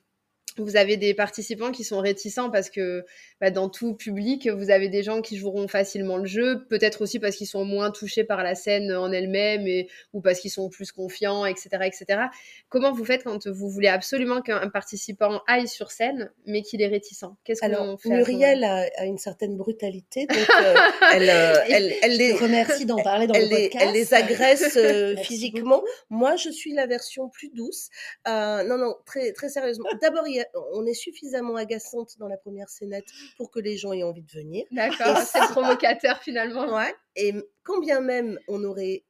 [0.57, 3.05] vous avez des participants qui sont réticents parce que
[3.41, 7.19] bah, dans tout public, vous avez des gens qui joueront facilement le jeu, peut-être aussi
[7.19, 10.69] parce qu'ils sont moins touchés par la scène en elle-même et, ou parce qu'ils sont
[10.69, 12.21] plus confiants, etc., etc.
[12.69, 16.87] Comment vous faites quand vous voulez absolument qu'un participant aille sur scène, mais qu'il est
[16.87, 17.25] réticent?
[17.45, 20.75] Qu'est-ce qu'on fait Muriel a, une certaine brutalité, donc euh,
[21.15, 23.77] elle, euh, elle, elle, les remercie d'en parler dans le podcast.
[23.81, 25.83] elle les agresse euh, physiquement.
[26.11, 27.89] Moi, je suis la version plus douce.
[28.27, 29.89] non, non, très, très sérieusement.
[30.01, 33.77] D'abord, il y a on est suffisamment agaçante dans la première scénette pour que les
[33.77, 34.65] gens aient envie de venir.
[34.71, 36.75] D'accord, c'est provocateur finalement.
[36.75, 36.95] Ouais.
[37.17, 39.05] Et quand bien même on aurait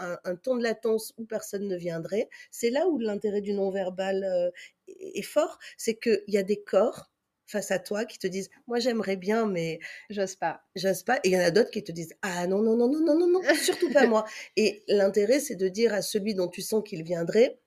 [0.00, 4.24] euh, un, temps de latence où personne ne viendrait, c'est là où l'intérêt du non-verbal
[4.24, 4.50] euh,
[4.88, 7.10] est fort, c'est qu'il y a des corps
[7.46, 11.30] face à toi qui te disent moi j'aimerais bien mais j'ose pas j'ose pas et
[11.30, 13.28] il y en a d'autres qui te disent ah non non non non non non
[13.28, 14.24] non surtout pas moi
[14.56, 17.58] et l'intérêt c'est de dire à celui dont tu sens qu'il viendrait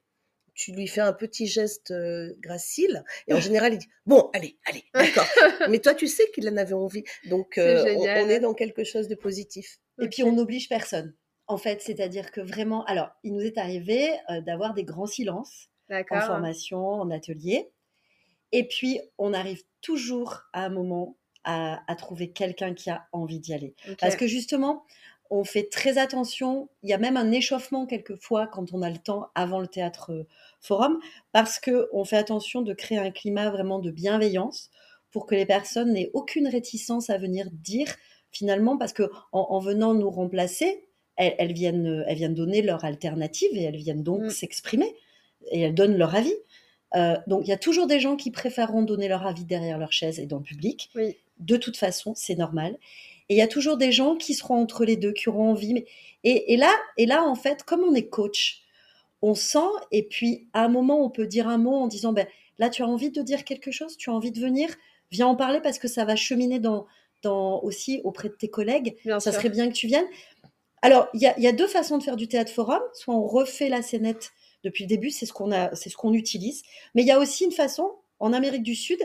[0.53, 4.57] tu lui fais un petit geste euh, gracile et en général il dit bon allez
[4.65, 5.25] allez d'accord.
[5.69, 7.03] Mais toi tu sais qu'il en avait envie.
[7.29, 9.79] Donc euh, on, est dans quelque chose de positif.
[10.01, 11.15] Et puis on n'oblige personne
[11.47, 11.81] en fait.
[11.81, 16.85] C'est-à-dire que vraiment alors il nous est arrivé euh, d'avoir des grands silences en formation
[16.85, 17.71] en atelier.
[18.51, 23.53] Et puis on arrive toujours à un moment à, trouver quelqu'un qui a envie d'y
[23.53, 23.75] aller.
[23.99, 24.85] Parce que justement
[25.33, 26.69] on fait très attention.
[26.83, 30.11] Il y a même un échauffement quelquefois quand on a le temps avant le théâtre
[30.11, 30.27] euh,
[30.61, 30.99] forum,
[31.31, 34.69] parce que on fait attention de créer un climat vraiment de bienveillance
[35.11, 37.87] pour que les personnes n'aient aucune réticence à venir dire
[38.31, 43.61] finalement, parce que en, venant nous remplacer, elles, viennent, elles viennent donner leur alternative et
[43.61, 44.29] elles viennent donc mm.
[44.31, 44.95] s'exprimer
[45.51, 46.33] et elles donnent leur avis.
[46.95, 49.91] Euh, donc il y a toujours des gens qui préféreront donner leur avis derrière leur
[49.91, 50.91] chaise et dans le public.
[51.39, 52.77] De toute façon, c'est normal.
[53.33, 55.85] Et il y a toujours des gens qui seront entre les deux, qui auront envie.
[56.23, 58.61] Et, là, et là, en fait, comme on est coach,
[59.23, 59.57] on sent,
[59.91, 62.27] et puis à un moment, on peut dire un mot en disant, ben,
[62.59, 64.69] là, tu as envie de dire quelque chose, tu as envie de venir,
[65.09, 66.85] viens en parler parce que ça va cheminer dans,
[67.23, 68.97] dans aussi auprès de tes collègues.
[69.17, 70.05] ça serait bien que tu viennes.
[70.83, 72.83] Alors, il y a, y a, deux façons de faire du théâtre forum.
[72.93, 74.31] Soit on refait la scénette
[74.63, 76.61] depuis le début, c'est ce qu'on a, c'est ce qu'on utilise.
[76.93, 78.99] Mais il y a aussi une façon, en Amérique du Sud,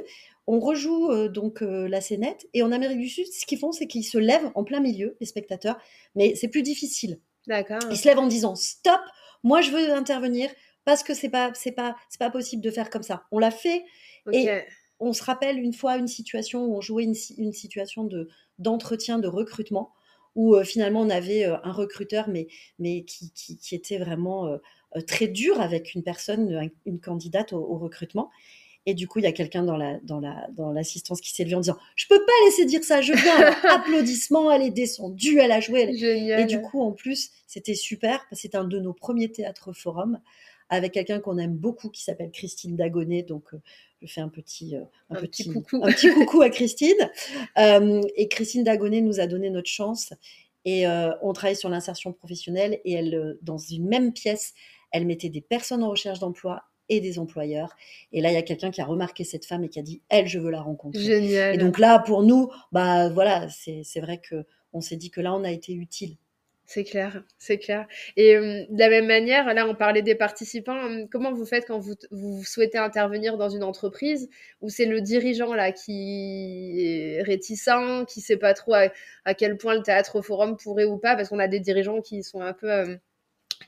[0.49, 3.71] on rejoue euh, donc euh, la scénette et en Amérique du Sud, ce qu'ils font,
[3.71, 5.79] c'est qu'ils se lèvent en plein milieu, les spectateurs,
[6.15, 7.21] mais c'est plus difficile.
[7.47, 7.81] D'accord.
[7.91, 9.01] Ils se lèvent en disant stop,
[9.45, 10.51] moi je veux intervenir
[10.87, 13.25] parce que c'est pas c'est pas c'est pas possible de faire comme ça.
[13.31, 13.85] On l'a fait
[14.33, 14.49] et
[15.01, 19.29] on se rappelle une fois une situation où on jouait une, situation de d'entretien de
[19.29, 19.93] recrutement
[20.35, 24.59] où euh, finalement on avait un recruteur mais mais qui, qui, était vraiment
[25.07, 28.31] très dur avec une personne une candidate au recrutement
[28.87, 31.45] et du coup, il y a quelqu'un dans la dans la dans l'assistance qui s'est
[31.45, 35.39] levé en disant "Je peux pas laisser dire ça, je viens." applaudissements, elle est descendue,
[35.39, 35.91] elle a joué.
[36.03, 39.73] Et du coup, en plus, c'était super parce que c'est un de nos premiers théâtres
[39.73, 40.21] forums
[40.71, 43.23] avec quelqu'un qu'on aime beaucoup qui s'appelle Christine Dagonet.
[43.23, 43.61] Donc, euh,
[44.03, 45.81] je fais un petit, euh, un, petit, coucou.
[45.83, 47.11] un petit coucou à Christine.
[47.59, 50.13] Euh, et Christine Dagonet nous a donné notre chance.
[50.65, 50.87] Et
[51.23, 52.79] on travaille sur l'insertion professionnelle.
[52.85, 54.53] Et elle, dans une même pièce,
[54.93, 57.77] elle mettait des personnes en recherche d'emploi et des employeurs.
[58.13, 60.03] Et là, il y a quelqu'un qui a remarqué cette femme et qui a dit,
[60.09, 61.03] elle, je veux la rencontrer.
[61.03, 61.55] Génial.
[61.55, 65.35] Et donc là, pour nous, bah voilà, c'est vrai que on s'est dit que là,
[65.35, 66.17] on a été utile.
[66.71, 67.87] C'est clair, c'est clair.
[68.19, 70.77] Et euh, de la même manière, là, on parlait des participants.
[70.77, 74.29] Euh, comment vous faites quand vous, vous souhaitez intervenir dans une entreprise
[74.61, 77.71] où c'est le dirigeant là qui est réticent,
[78.07, 81.31] qui sait pas trop à, quel point le théâtre au forum pourrait ou pas, parce
[81.31, 82.97] qu'on a des dirigeants qui sont un peu euh,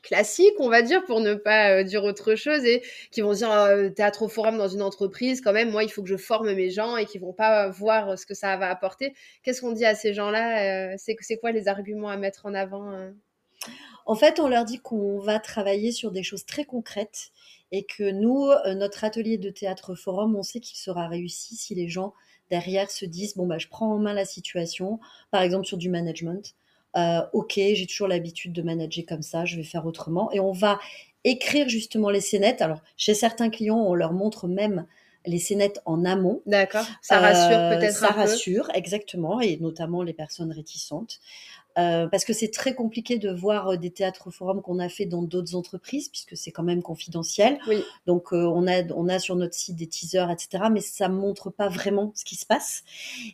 [0.02, 3.50] classiques, on va dire, pour ne pas euh, dire autre chose, et qui vont dire
[3.50, 6.70] euh, théâtre forum dans une entreprise, quand même, moi, il faut que je forme mes
[6.70, 9.14] gens et qui vont pas voir ce que ça va apporter.
[9.42, 12.54] Qu'est-ce qu'on dit à ces gens-là euh, C'est C'est quoi les arguments à mettre en
[12.54, 12.92] avant
[14.06, 17.30] En fait, on leur dit qu'on va travailler sur des choses très concrètes
[17.72, 21.88] et que nous, notre atelier de théâtre forum, on sait qu'il sera réussi si les
[21.88, 22.14] gens
[22.50, 24.98] derrière se disent bon bah je prends en main la situation,
[25.30, 26.54] par exemple sur du management.
[26.96, 30.30] Euh, ok, j'ai toujours l'habitude de manager comme ça, je vais faire autrement.
[30.32, 30.78] Et on va
[31.24, 32.62] écrire justement les scénettes.
[32.62, 34.86] Alors, chez certains clients, on leur montre même
[35.26, 36.40] les scénettes en amont.
[36.46, 38.18] D'accord, ça rassure Euh, peut-être Ça un peu.
[38.20, 41.20] rassure, exactement, et notamment les personnes réticentes.
[41.78, 45.22] Euh, parce que c'est très compliqué de voir des théâtres forums qu'on a fait dans
[45.22, 47.58] d'autres entreprises, puisque c'est quand même confidentiel.
[47.68, 47.84] Oui.
[48.06, 51.50] Donc, euh, on, a, on a sur notre site des teasers, etc., mais ça montre
[51.50, 52.82] pas vraiment ce qui se passe.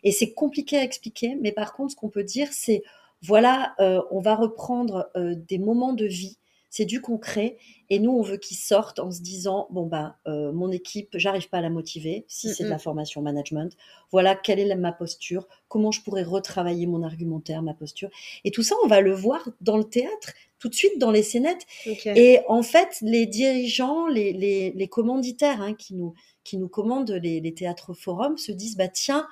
[0.03, 2.83] Et c'est compliqué à expliquer, mais par contre, ce qu'on peut dire, c'est,
[3.23, 6.39] voilà, euh, on va reprendre euh, des moments de vie,
[6.71, 7.57] c'est du concret,
[7.89, 11.49] et nous, on veut qu'ils sortent en se disant, bon, ben, euh, mon équipe, j'arrive
[11.49, 13.75] pas à la motiver, si c'est de la formation management,
[14.13, 18.11] voilà quelle est la- ma posture, comment je pourrais retravailler mon argumentaire, ma posture.
[18.45, 21.23] Et tout ça, on va le voir dans le théâtre, tout de suite dans les
[21.23, 21.67] scénettes.
[22.15, 27.11] Et en fait, les dirigeants, les, les, les commanditaires hein, qui, nous, qui nous commandent
[27.11, 29.27] les, les théâtres forums se disent, bah tiens,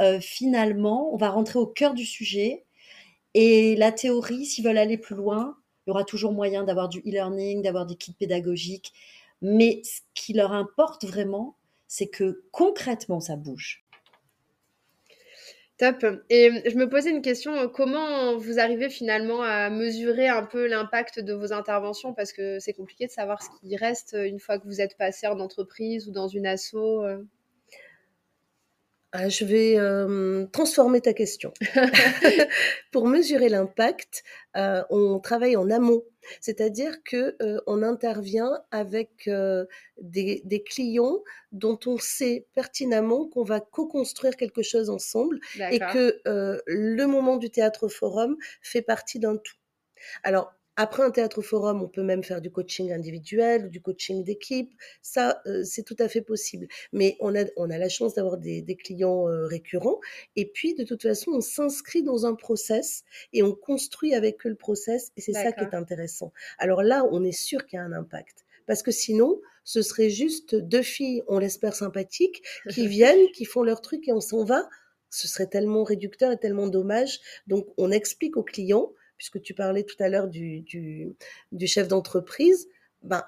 [0.00, 2.65] euh, finalement, on va rentrer au cœur du sujet.
[3.38, 7.00] Et la théorie, s'ils veulent aller plus loin, il y aura toujours moyen d'avoir du
[7.00, 8.94] e-learning, d'avoir des kits pédagogiques.
[9.42, 11.54] Mais ce qui leur importe vraiment,
[11.86, 13.84] c'est que concrètement, ça bouge.
[15.76, 16.06] Top.
[16.30, 20.42] Et euh, je me posais une question, euh, comment vous arrivez finalement à mesurer un
[20.42, 22.14] peu l'impact de vos interventions?
[22.14, 24.96] Parce que c'est compliqué de savoir ce qui reste euh, une fois que vous êtes
[24.96, 27.04] passé en entreprise ou dans une asso.
[29.12, 31.52] Ah, je vais euh, transformer ta question.
[32.92, 34.24] Pour mesurer l'impact,
[34.56, 36.02] euh, on travaille en amont,
[36.40, 39.30] c'est-à-dire que euh, on intervient avec
[40.00, 45.38] des, des clients dont on sait pertinemment qu'on va co-construire quelque chose ensemble
[45.70, 46.20] et que
[46.66, 49.56] le moment du théâtre forum fait partie d'un tout.
[50.24, 54.72] Alors, après un théâtre forum, on peut même faire du coaching individuel, du coaching d'équipe.
[55.00, 56.68] Ça, euh, c'est tout à fait possible.
[56.92, 60.00] Mais on a, on a la chance d'avoir des, des clients euh, récurrents.
[60.36, 64.50] Et puis, de toute façon, on s'inscrit dans un process et on construit avec eux
[64.50, 65.12] le process.
[65.16, 66.32] Et c'est ça qui est intéressant.
[66.58, 68.44] Alors là, on est sûr qu'il y a un impact.
[68.66, 73.62] Parce que sinon, ce serait juste deux filles, on l'espère sympathiques, qui viennent, qui font
[73.62, 74.68] leur truc et on s'en va.
[75.08, 77.20] Ce serait tellement réducteur et tellement dommage.
[77.46, 81.16] Donc, on explique aux clients, puisque tu parlais tout à l'heure du, du,
[81.52, 82.68] du chef d'entreprise,
[83.02, 83.22] ben,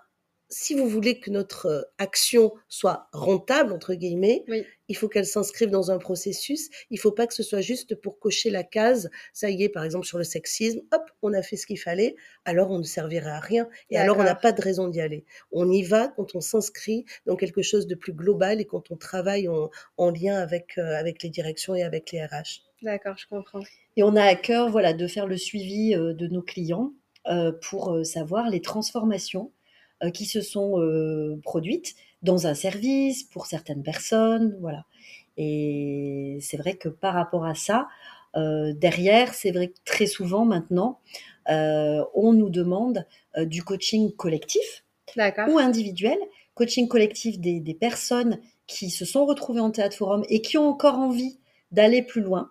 [0.51, 4.65] si vous voulez que notre euh, action soit rentable, entre guillemets, Oui.
[4.89, 6.69] il faut qu'elle s'inscrive dans un processus.
[6.91, 9.11] Il faut pas que ce soit juste pour cocher la case.
[9.33, 12.17] Ça y est, par exemple, sur le sexisme, hop, on a fait ce qu'il fallait,
[12.45, 13.69] alors on ne servirait à rien.
[13.91, 15.25] Et alors, on n'a pas de raison d'y aller.
[15.53, 18.97] On y va quand on s'inscrit dans quelque chose de plus global et quand on
[18.97, 22.63] travaille en, en lien avec, euh, avec les directions et avec les RH.
[22.83, 23.61] D'accord, je comprends.
[23.97, 26.93] Et on a à cœur voilà, de faire le suivi euh, de nos clients
[27.27, 29.53] euh, pour euh, savoir les transformations
[30.13, 34.57] qui se sont euh, produites dans un service, pour certaines personnes.
[34.61, 34.85] Voilà.
[35.37, 37.89] Et c'est vrai que par rapport à ça,
[38.37, 41.01] euh, derrière, c'est vrai que très souvent maintenant,
[41.49, 43.07] euh, on nous demande
[43.37, 44.85] euh, du coaching collectif
[45.49, 46.19] ou individuel,
[46.55, 50.69] coaching collectif des, des personnes qui se sont retrouvées en théâtre forum et qui ont
[50.69, 51.39] encore envie
[51.73, 52.51] d'aller plus loin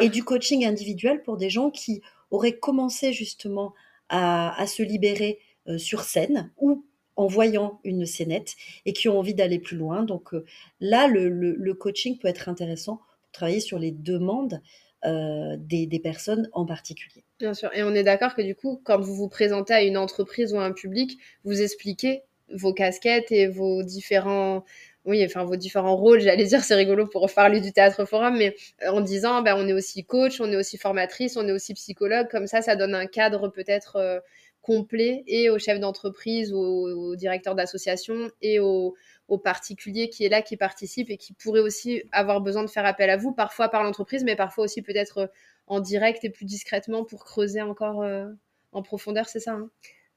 [0.00, 3.74] et du coaching individuel pour des gens qui auraient commencé justement
[4.08, 5.45] à, à se libérer euh,
[5.78, 6.84] sur scène ou
[7.16, 10.02] en voyant une scénette et qui ont envie d'aller plus loin.
[10.02, 10.44] Donc euh,
[10.80, 14.60] là, le, coaching peut être intéressant pour travailler sur les demandes
[15.04, 17.24] euh, des, personnes en particulier.
[17.38, 17.70] Bien sûr.
[17.74, 20.58] Et on est d'accord que du coup, quand vous vous présentez à une entreprise ou
[20.58, 24.64] à un public, vous expliquez vos casquettes et vos différents,
[25.04, 26.20] oui, enfin vos différents rôles.
[26.20, 29.66] J'allais dire, c'est rigolo pour parler du théâtre forum, mais euh, en disant, ben, on
[29.66, 32.28] est aussi coach, on est aussi formatrice, on est aussi psychologue.
[32.30, 34.20] Comme ça, ça donne un cadre peut-être euh,
[34.66, 38.96] complet et aux chefs d'entreprise, aux, aux directeurs d'association et aux,
[39.28, 42.84] aux particuliers qui est là, qui participe et qui pourrait aussi avoir besoin de faire
[42.84, 45.26] appel à vous, parfois par l'entreprise, mais parfois aussi peut-être euh,
[45.68, 48.26] en direct et plus discrètement pour creuser encore euh,
[48.72, 49.70] en profondeur, c'est ça hein?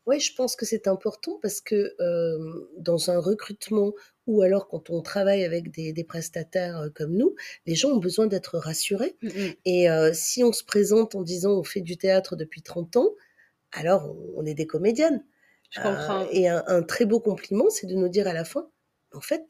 [0.07, 3.93] Oui, je pense que c'est important parce que euh, dans un recrutement
[4.25, 7.35] ou alors quand on travaille avec des, des prestataires comme nous,
[7.67, 9.15] les gens ont besoin d'être rassurés.
[9.21, 9.53] Mm, mm.
[9.65, 13.13] Et euh, si on se présente en disant on fait du théâtre depuis 30 ans,
[13.71, 15.23] alors on, on est des comédiennes.
[15.71, 16.21] Je comprends.
[16.21, 18.69] Euh, et un, un très beau compliment, c'est de nous dire à la fin,
[19.13, 19.45] en fait,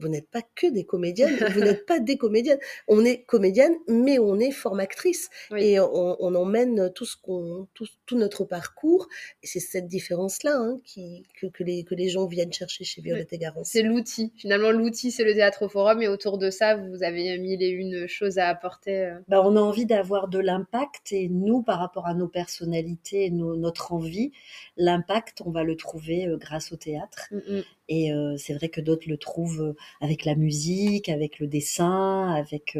[0.00, 2.58] vous n'êtes pas que des comédiennes, vous n'êtes pas des comédiennes.
[2.88, 5.28] On est comédienne, mais on est formatrice.
[5.50, 5.62] Oui.
[5.62, 9.06] Et on, on emmène tout, ce qu'on, tout, tout notre parcours.
[9.44, 13.00] Et c'est cette différence-là hein, qui, que, que, les, que les gens viennent chercher chez
[13.00, 13.68] Violette et Garance.
[13.70, 14.32] C'est l'outil.
[14.36, 16.02] Finalement, l'outil, c'est le théâtre forum.
[16.02, 19.04] Et autour de ça, vous avez mille et une choses à apporter.
[19.04, 19.20] euh.
[19.28, 23.56] Bah, on a envie d'avoir de l'impact et nous, par rapport à nos personnalités, nos-
[23.56, 24.32] notre envie,
[24.76, 27.28] l'impact, on va le trouver euh, grâce au théâtre.
[27.30, 27.62] Mm, mm.
[27.92, 32.76] Et euh, c'est vrai que d'autres le trouvent avec la musique, avec le dessin, avec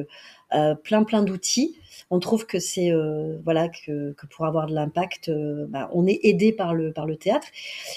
[0.84, 1.76] plein plein d'outils.
[2.10, 6.06] On trouve que c'est euh, voilà que, que pour avoir de l'impact, euh, bah, on
[6.06, 7.46] est aidé par le par le théâtre.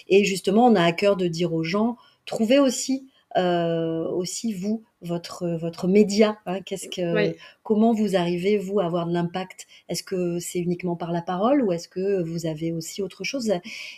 [0.08, 5.48] Et justement, on a à cœur de dire aux gens trouvez aussi aussi vous, votre,
[5.48, 6.38] votre média.
[6.46, 9.66] Hein, qu'est-ce que, Comment vous arrivez, vous, à avoir de l'impact?
[9.90, 13.52] Est-ce que c'est uniquement par la parole ou est-ce que vous avez aussi autre chose?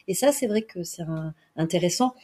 [0.07, 1.03] Et ça, c'est vrai que c'est
[1.57, 2.15] intéressant.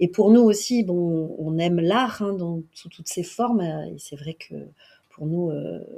[0.00, 2.36] Et pour nous aussi, bon, on aime l'art hein,
[2.74, 3.60] sous toutes ses formes.
[3.60, 4.56] Et c'est vrai que
[5.20, 5.52] pour nous,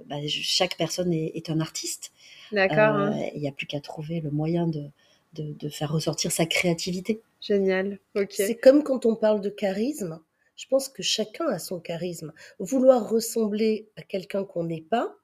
[0.06, 2.10] bah, chaque personne est, un artiste.
[2.50, 2.96] D'accord.
[2.96, 3.30] Hein.
[3.36, 4.90] Il n'y a plus qu'à trouver le moyen de,
[5.34, 7.20] de, faire ressortir sa créativité.
[7.40, 8.00] Génial.
[8.16, 8.32] Ok.
[8.32, 10.20] C'est comme quand on parle de charisme.
[10.56, 12.32] Je pense que chacun a son charisme.
[12.58, 15.14] Vouloir ressembler à quelqu'un qu'on n'est pas,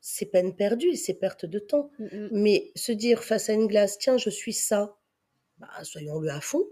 [0.00, 1.90] c'est peine perdue et c'est perte de temps.
[1.98, 2.28] Mm, mm.
[2.32, 4.96] Mais se dire face à une glace, tiens, je suis ça,
[5.58, 6.66] bah, soyons-le à fond.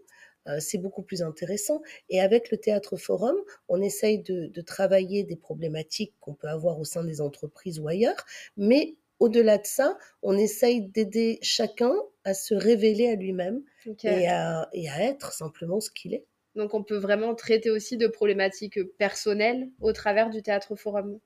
[0.47, 1.83] Euh, c'est beaucoup plus intéressant.
[2.09, 3.37] Et avec le théâtre forum,
[3.69, 7.89] on essaye de, de travailler des problématiques qu'on peut avoir au sein des entreprises ou
[7.89, 8.25] ailleurs,
[8.57, 13.63] mais au-delà de ça, on essaye d'aider chacun à se révéler à lui-même
[14.03, 16.27] et, à, être simplement ce qu'il est.
[16.55, 21.19] Donc on peut vraiment traiter aussi de problématiques personnelles au travers du théâtre forum.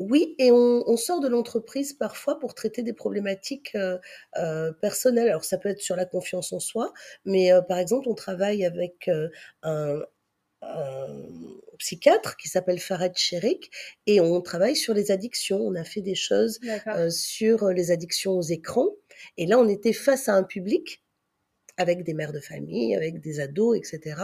[0.00, 3.98] Oui, et on, sort de l'entreprise parfois pour traiter des problématiques euh,
[4.38, 5.28] euh, personnelles.
[5.28, 6.92] Alors ça peut être sur la confiance en soi,
[7.24, 9.08] mais euh, par exemple on travaille avec
[9.62, 10.00] un,
[11.78, 13.70] psychiatre qui s'appelle Farid Cherik
[14.06, 15.58] et on travaille sur les addictions.
[15.58, 16.58] On a fait des choses
[17.10, 18.90] sur les addictions aux écrans
[19.36, 21.03] et là on était face à un public
[21.76, 24.20] avec des mères de famille, avec des ados, etc.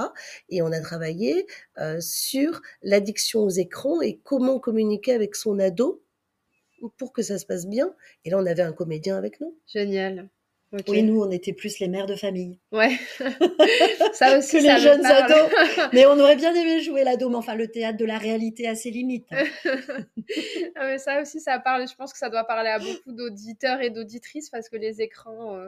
[0.49, 1.47] Et on a travaillé
[2.01, 6.03] sur l'addiction aux écrans et comment communiquer avec son ado
[6.97, 7.95] pour que ça se passe bien.
[8.25, 9.57] Et là, on avait un comédien avec nous.
[9.67, 10.29] Génial.
[10.87, 12.61] Oui, nous, on était plus les mères de famille.
[12.71, 12.97] Ouais.
[14.13, 15.51] ça aussi, que les jeunes ados.
[15.93, 18.77] mais on aurait bien aimé jouer l'ado, mais enfin, le théâtre de la réalité a
[18.77, 19.27] ses limites.
[19.33, 21.89] ah, mais ça aussi, ça parle.
[21.89, 25.61] Je pense que ça doit parler à beaucoup d'auditeurs et d'auditrices parce que les écrans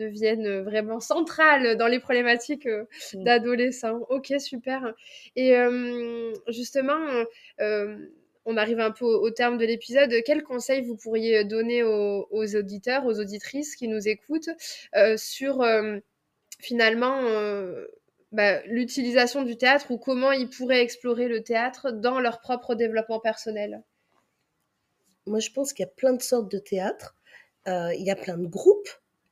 [0.00, 3.22] deviennent vraiment centrales dans les problématiques mmh.
[3.22, 4.00] d'adolescents.
[4.08, 4.94] Ok, super.
[5.36, 5.54] Et
[6.48, 6.98] justement,
[8.46, 10.12] on arrive un peu au, terme de l'épisode.
[10.24, 14.50] Quels conseils vous pourriez donner aux, auditeurs, aux auditrices qui nous écoutent
[15.16, 15.64] sur
[16.58, 17.22] finalement
[18.32, 23.20] bah, l'utilisation du théâtre ou comment ils pourraient explorer le théâtre dans leur propre développement
[23.20, 23.82] personnel?
[25.26, 27.16] Moi, je pense qu'il y a plein de sortes de théâtre.
[27.66, 28.88] il y a plein de groupes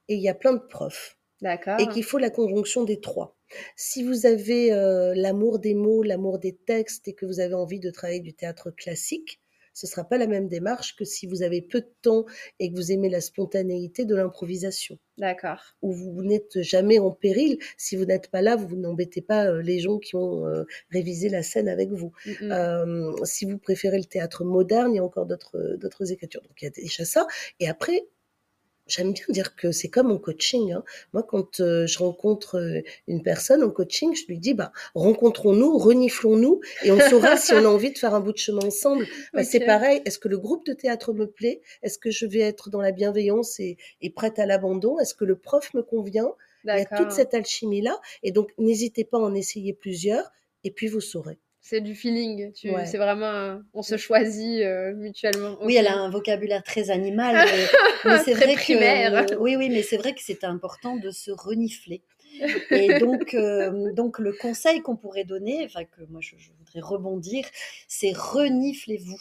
[0.09, 1.18] et il y a plein de profs.
[1.40, 1.78] D'accord.
[1.80, 3.36] Et qu'il faut la conjonction des trois.
[3.76, 7.80] Si vous avez euh, l'amour des mots, l'amour des textes et que vous avez envie
[7.80, 9.40] de travailler du théâtre classique,
[9.72, 12.26] ce ne sera pas la même démarche que si vous avez peu de temps
[12.59, 14.98] et que vous aimez la spontanéité de l'improvisation.
[15.18, 15.76] D'accord.
[15.82, 17.59] Ou vous n'êtes jamais en péril.
[17.76, 21.28] Si vous n'êtes pas là, vous n'embêtez pas euh, les gens qui ont euh, révisé
[21.28, 22.12] la scène avec vous.
[23.22, 26.42] si vous préférez le théâtre moderne, il y a encore d'autres écritures.
[26.42, 27.28] Donc il y a déjà ça.
[27.61, 28.09] Et après,
[28.89, 30.72] j'aime bien dire que c'est comme en coaching.
[30.72, 30.82] Hein.
[31.12, 35.78] Moi, quand euh, je rencontre euh, une personne en coaching, je lui dis, bah, rencontrons-nous,
[35.78, 39.07] reniflons-nous, et on saura si on a envie de faire un bout de chemin ensemble.
[39.34, 40.01] Bah, C'est pareil.
[40.07, 41.61] Est-ce que le groupe de théâtre me plaît?
[41.82, 44.99] Est-ce que je vais être dans la bienveillance et, et prête à l'abandon?
[44.99, 46.32] Est-ce que le prof me convient?
[46.64, 48.01] Il y a toute cette alchimie-là.
[48.22, 50.30] Et donc, n'hésitez pas à en essayer plusieurs,
[50.64, 52.50] et puis vous saurez c'est du feeling.
[52.54, 55.58] C'est vraiment, on se choisit euh, mutuellement.
[55.62, 57.36] Oui, elle a un vocabulaire très animal,
[58.06, 59.26] mais, c'est vrai primaire.
[59.26, 62.00] que oui, oui, mais c'est vrai que c'est important de se renifler.
[62.70, 67.45] Et donc, euh, donc le conseil qu'on pourrait donner, enfin que moi je, voudrais rebondir,
[67.87, 69.18] c'est reniflez-vous,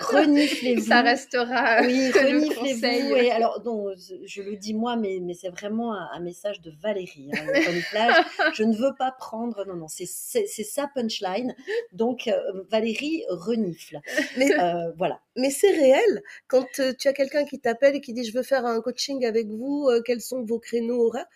[0.00, 0.86] reniflez-vous.
[0.86, 1.82] Ça restera.
[1.82, 3.16] Oui, reniflez-vous.
[3.16, 7.30] Et alors, non, je le dis moi, mais, mais c'est vraiment un, message de Valérie.
[7.32, 9.64] Hein, le je ne veux pas prendre.
[9.66, 11.54] Non, non, c'est ça punchline.
[11.92, 14.00] Donc euh, Valérie renifle.
[14.36, 15.20] Mais euh, voilà.
[15.36, 16.22] Mais c'est réel.
[16.48, 19.48] Quand tu as quelqu'un qui t'appelle et qui dit je veux faire un coaching avec
[19.48, 21.26] vous, quels sont vos créneaux horaires?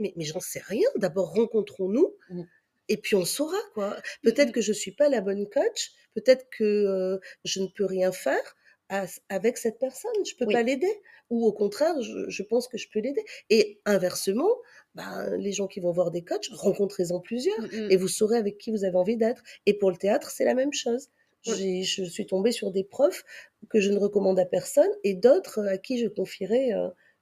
[0.00, 0.88] Mais, mais j'en sais rien.
[0.96, 2.14] D'abord, rencontrons-nous.
[2.30, 2.42] Mmh.
[2.88, 3.96] Et puis on saura quoi.
[4.22, 8.10] Peut-être mmh que je suis pas la bonne coach, peut-être que je ne peux rien
[8.10, 8.56] faire
[9.28, 10.92] avec cette personne, je peux pas l'aider.
[11.30, 13.24] Ou au contraire, je, pense que je peux l'aider.
[13.48, 14.50] Et inversement,
[14.96, 18.58] ben, les gens qui vont voir des coachs, rencontrez-en plusieurs mmh et vous saurez avec
[18.58, 19.42] qui vous avez envie d'être.
[19.66, 21.08] Et pour le théâtre, c'est la même chose.
[21.44, 23.24] Je suis tombée sur des profs
[23.70, 26.72] que je ne recommande à personne et d'autres à qui je confierai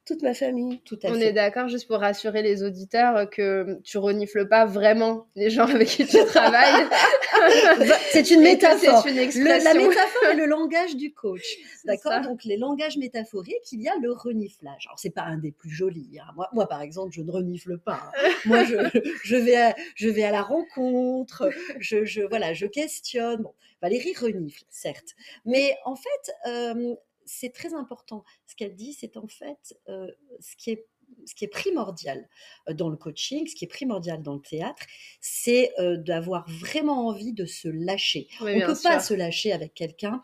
[0.08, 0.80] toute ma famille.
[0.84, 5.26] Tout à On est d'accord, juste pour rassurer les auditeurs, que tu renifles pas vraiment
[5.36, 6.86] les gens avec qui tu travailles.
[8.10, 9.02] c'est une métaphore.
[9.02, 9.64] C'est une expression.
[9.64, 11.56] la métaphore est le langage du coach.
[11.84, 14.86] D'accord Donc, les langages métaphoriques, il y a le reniflage.
[14.86, 16.18] Alors, c'est pas un des plus jolis.
[16.18, 16.32] Hein.
[16.34, 18.10] Moi, moi, par exemple, je ne renifle pas.
[18.16, 18.28] Hein.
[18.46, 18.76] moi, je,
[19.24, 23.42] je, vais à, je vais à la rencontre, je, je, voilà, je questionne.
[23.42, 23.52] Bon,
[23.82, 25.14] Valérie renifle, certes.
[25.44, 26.94] Mais en fait, euh,
[27.28, 28.24] c'est très important.
[28.46, 30.10] Ce qu'elle dit, c'est en fait euh,
[30.40, 30.86] ce qui est
[31.24, 32.28] ce qui est primordial
[32.74, 34.82] dans le coaching, ce qui est primordial dans le théâtre,
[35.22, 38.28] c'est d'avoir vraiment envie de se lâcher.
[38.42, 40.20] on ne peut pas se lâcher avec quelqu'un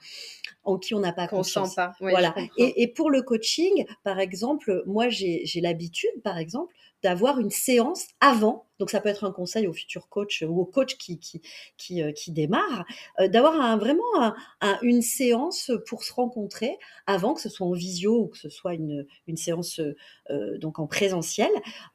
[0.62, 1.74] en qui on n'a pas confiance.
[1.74, 1.94] Pas.
[2.00, 2.34] voilà.
[2.59, 8.09] Et, et, pour le coaching, par exemple, moi j'ai l'habitude, par exemple, d'avoir une séance
[8.20, 8.66] avant.
[8.79, 11.41] Donc ça peut être un conseil au futur coach ou au coach qui qui
[11.77, 12.85] qui, euh, qui démarre,
[13.20, 14.03] euh, d'avoir un, vraiment
[14.83, 18.75] une séance pour se rencontrer avant que ce soit en visio ou que ce soit
[18.75, 19.81] une, une séance
[20.31, 21.51] euh, donc en présentiel,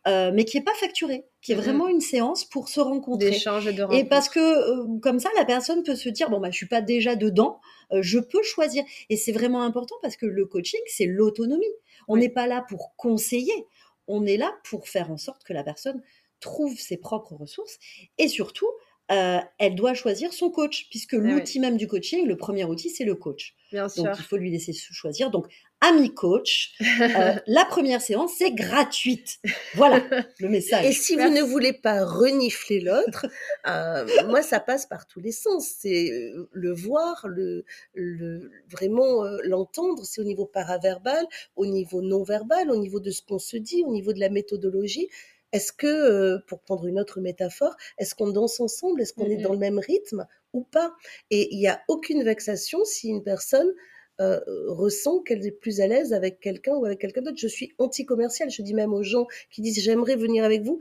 [0.06, 3.32] mais qui est pas facturée, qui est mmh vraiment une séance pour se rencontrer.
[3.32, 4.00] D'échange de rencontre.
[4.00, 6.82] Et parce que comme ça la personne peut se dire bon bah je suis pas
[6.82, 7.60] déjà dedans,
[7.92, 8.84] je peux choisir.
[9.10, 11.66] Et c'est vraiment important parce que le coaching c'est l'autonomie.
[12.08, 13.66] On n'est pas là pour conseiller
[14.10, 16.02] on est là pour faire en sorte que la personne
[16.40, 17.78] trouve ses propres ressources
[18.18, 18.70] et surtout,
[19.12, 22.92] euh, elle doit choisir son coach, puisque eh l'outil même du coaching, le premier outil,
[22.92, 23.56] c'est le coach.
[23.72, 25.32] Bien Donc, il faut lui laisser choisir.
[25.32, 25.48] Donc,
[25.82, 29.40] ami coach, euh, la première séance, c'est gratuite.
[29.74, 30.04] Voilà
[30.40, 30.86] le message.
[30.86, 33.26] Et si vous ne voulez pas renifler l'autre,
[33.68, 35.68] euh, moi, ça passe par tous les sens.
[35.80, 36.12] C'est
[36.52, 37.66] le voir, le,
[37.96, 40.06] le vraiment l'entendre.
[40.06, 41.26] C'est au niveau paraverbal,
[41.56, 44.30] au niveau non verbal, au niveau de ce qu'on se dit, au niveau de la
[44.30, 45.10] méthodologie.
[45.52, 49.02] Est-ce que, pour prendre une autre métaphore, est-ce qu'on danse ensemble?
[49.02, 50.94] Est-ce qu'on est dans le même rythme ou pas?
[51.32, 53.74] Et il n'y a aucune vexation si une personne
[54.22, 57.38] euh, ressent qu'elle est plus à l'aise avec quelqu'un ou avec quelqu'un d'autre.
[57.40, 58.50] Je suis anti-commercial.
[58.50, 60.80] Je dis même aux gens qui disent j'aimerais venir avec vous,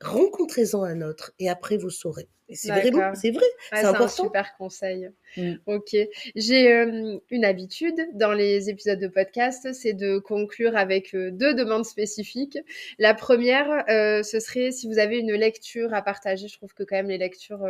[0.00, 2.28] rencontrez-en un autre et après vous saurez.
[2.52, 4.04] C'est vraiment, c'est vrai, c'est important.
[4.04, 5.10] un super conseil.
[5.36, 5.54] Mm.
[5.66, 5.96] Ok,
[6.36, 11.54] j'ai euh, une habitude dans les épisodes de podcast, c'est de conclure avec euh, deux
[11.54, 12.58] demandes spécifiques.
[12.98, 16.46] La première, euh, ce serait si vous avez une lecture à partager.
[16.46, 17.66] Je trouve que quand même les lectures,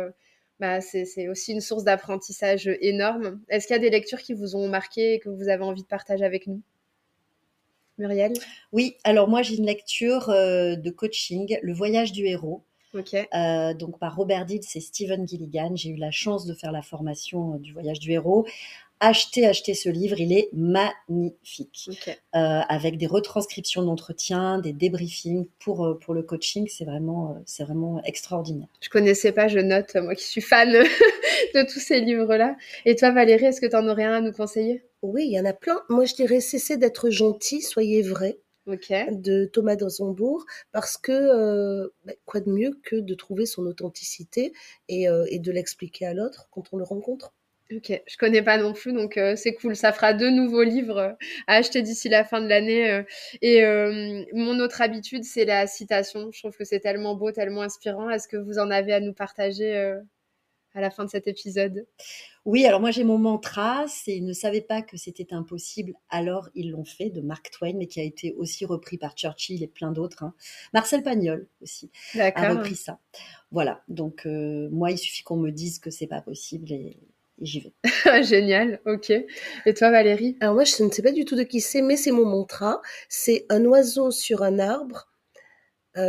[0.59, 3.41] bah, c'est aussi une source d'apprentissage énorme.
[3.49, 5.81] Est-ce qu'il y a des lectures qui vous ont marqué et que vous avez envie
[5.81, 6.61] de partager avec nous?
[7.97, 8.33] Muriel
[8.71, 12.63] Oui, alors moi j'ai une lecture de coaching, Le voyage du héros.
[13.33, 15.75] Euh, donc par Robert Dill, c'est Stephen Gilligan.
[15.75, 18.45] J'ai eu la chance de faire la formation euh, du voyage du héros.
[18.99, 21.87] Achetez, achetez ce livre, il est magnifique.
[22.35, 28.01] Euh, avec des retranscriptions d'entretien, des débriefings pour, pour le coaching, c'est vraiment, c'est vraiment
[28.05, 28.67] extraordinaire.
[28.81, 30.71] Je connaissais pas, je note, moi qui suis fan
[31.53, 32.55] de tous ces livres-là.
[32.85, 34.81] Et toi Valérie, est-ce que tu en aurais un à nous conseiller?
[35.01, 35.81] Oui, il y en a plein.
[35.89, 38.39] Moi je dirais cessez d'être gentil, soyez vrai
[39.11, 44.51] de Thomas Dansembourg, parce que euh, bah, quoi de mieux que de trouver son authenticité
[44.89, 47.33] et, euh, et de l'expliquer à l'autre quand on le rencontre.
[47.75, 49.75] Ok, je connais pas non plus, donc euh, c'est cool.
[49.75, 51.17] Ça fera deux nouveaux livres
[51.47, 53.03] à acheter d'ici la fin de l'année.
[53.41, 53.61] et
[54.33, 56.29] mon autre habitude, c'est la citation.
[56.31, 58.09] Je trouve que c'est tellement beau, tellement inspirant.
[58.09, 59.97] Est-ce que vous en avez à nous partager
[60.77, 61.87] à la fin de cet épisode
[62.45, 66.49] Oui, alors moi j'ai mon mantra, c'est ils ne savaient pas que c'était impossible, alors
[66.53, 69.67] ils l'ont fait, de Mark Twain, mais qui a été aussi repris par Churchill et
[69.67, 70.23] plein d'autres.
[70.23, 70.35] Hein.
[70.73, 72.99] Marcel Pagnol aussi a repris ça.
[73.51, 76.99] Voilà, donc euh, moi il suffit qu'on me dise que c'est pas possible et,
[77.41, 77.73] j'y vais.
[78.23, 79.09] Génial, ok.
[79.09, 80.37] Et toi Valérie?
[80.41, 82.81] Alors moi je ne sais pas du tout de qui c'est, mais c'est mon mantra.
[83.09, 85.07] C'est un oiseau sur un arbre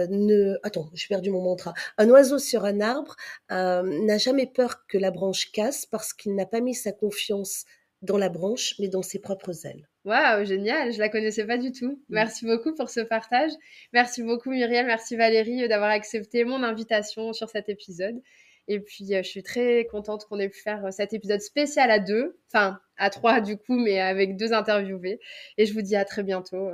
[0.09, 0.57] ne...
[0.63, 1.75] Attends, j'ai perdu mon mantra.
[1.97, 3.17] Un oiseau sur un arbre
[3.51, 7.65] euh, n'a jamais peur que la branche casse parce qu'il n'a pas mis sa confiance
[8.03, 9.89] dans la branche, mais dans ses propres ailes.
[10.05, 12.01] Waouh, génial, je la connaissais pas du tout.
[12.09, 13.51] Merci beaucoup pour ce partage.
[13.93, 18.21] Merci beaucoup Muriel, merci Valérie d'avoir accepté mon invitation sur cet épisode.
[18.69, 21.99] Et puis, euh, je suis très contente qu'on ait pu faire cet épisode spécial à
[21.99, 25.19] deux, enfin à trois du coup, mais avec deux interviewés.
[25.57, 26.69] Et je vous dis à très bientôt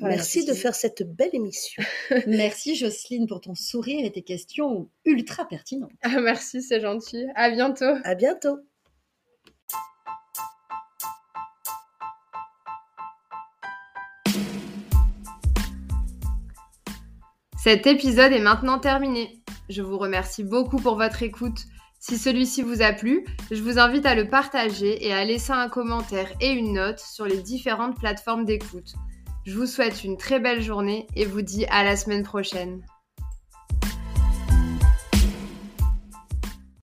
[0.00, 1.82] Merci de faire cette belle émission.
[2.26, 5.90] merci Jocelyne pour ton sourire et tes questions ultra pertinentes.
[6.02, 7.26] Ah, merci, c'est gentil.
[7.34, 7.94] À bientôt.
[8.04, 8.58] À bientôt.
[17.62, 19.42] Cet épisode est maintenant terminé.
[19.68, 21.64] Je vous remercie beaucoup pour votre écoute.
[21.98, 25.68] Si celui-ci vous a plu, je vous invite à le partager et à laisser un
[25.68, 28.94] commentaire et une note sur les différentes plateformes d'écoute.
[29.48, 32.82] Je vous souhaite une très belle journée et vous dis à la semaine prochaine.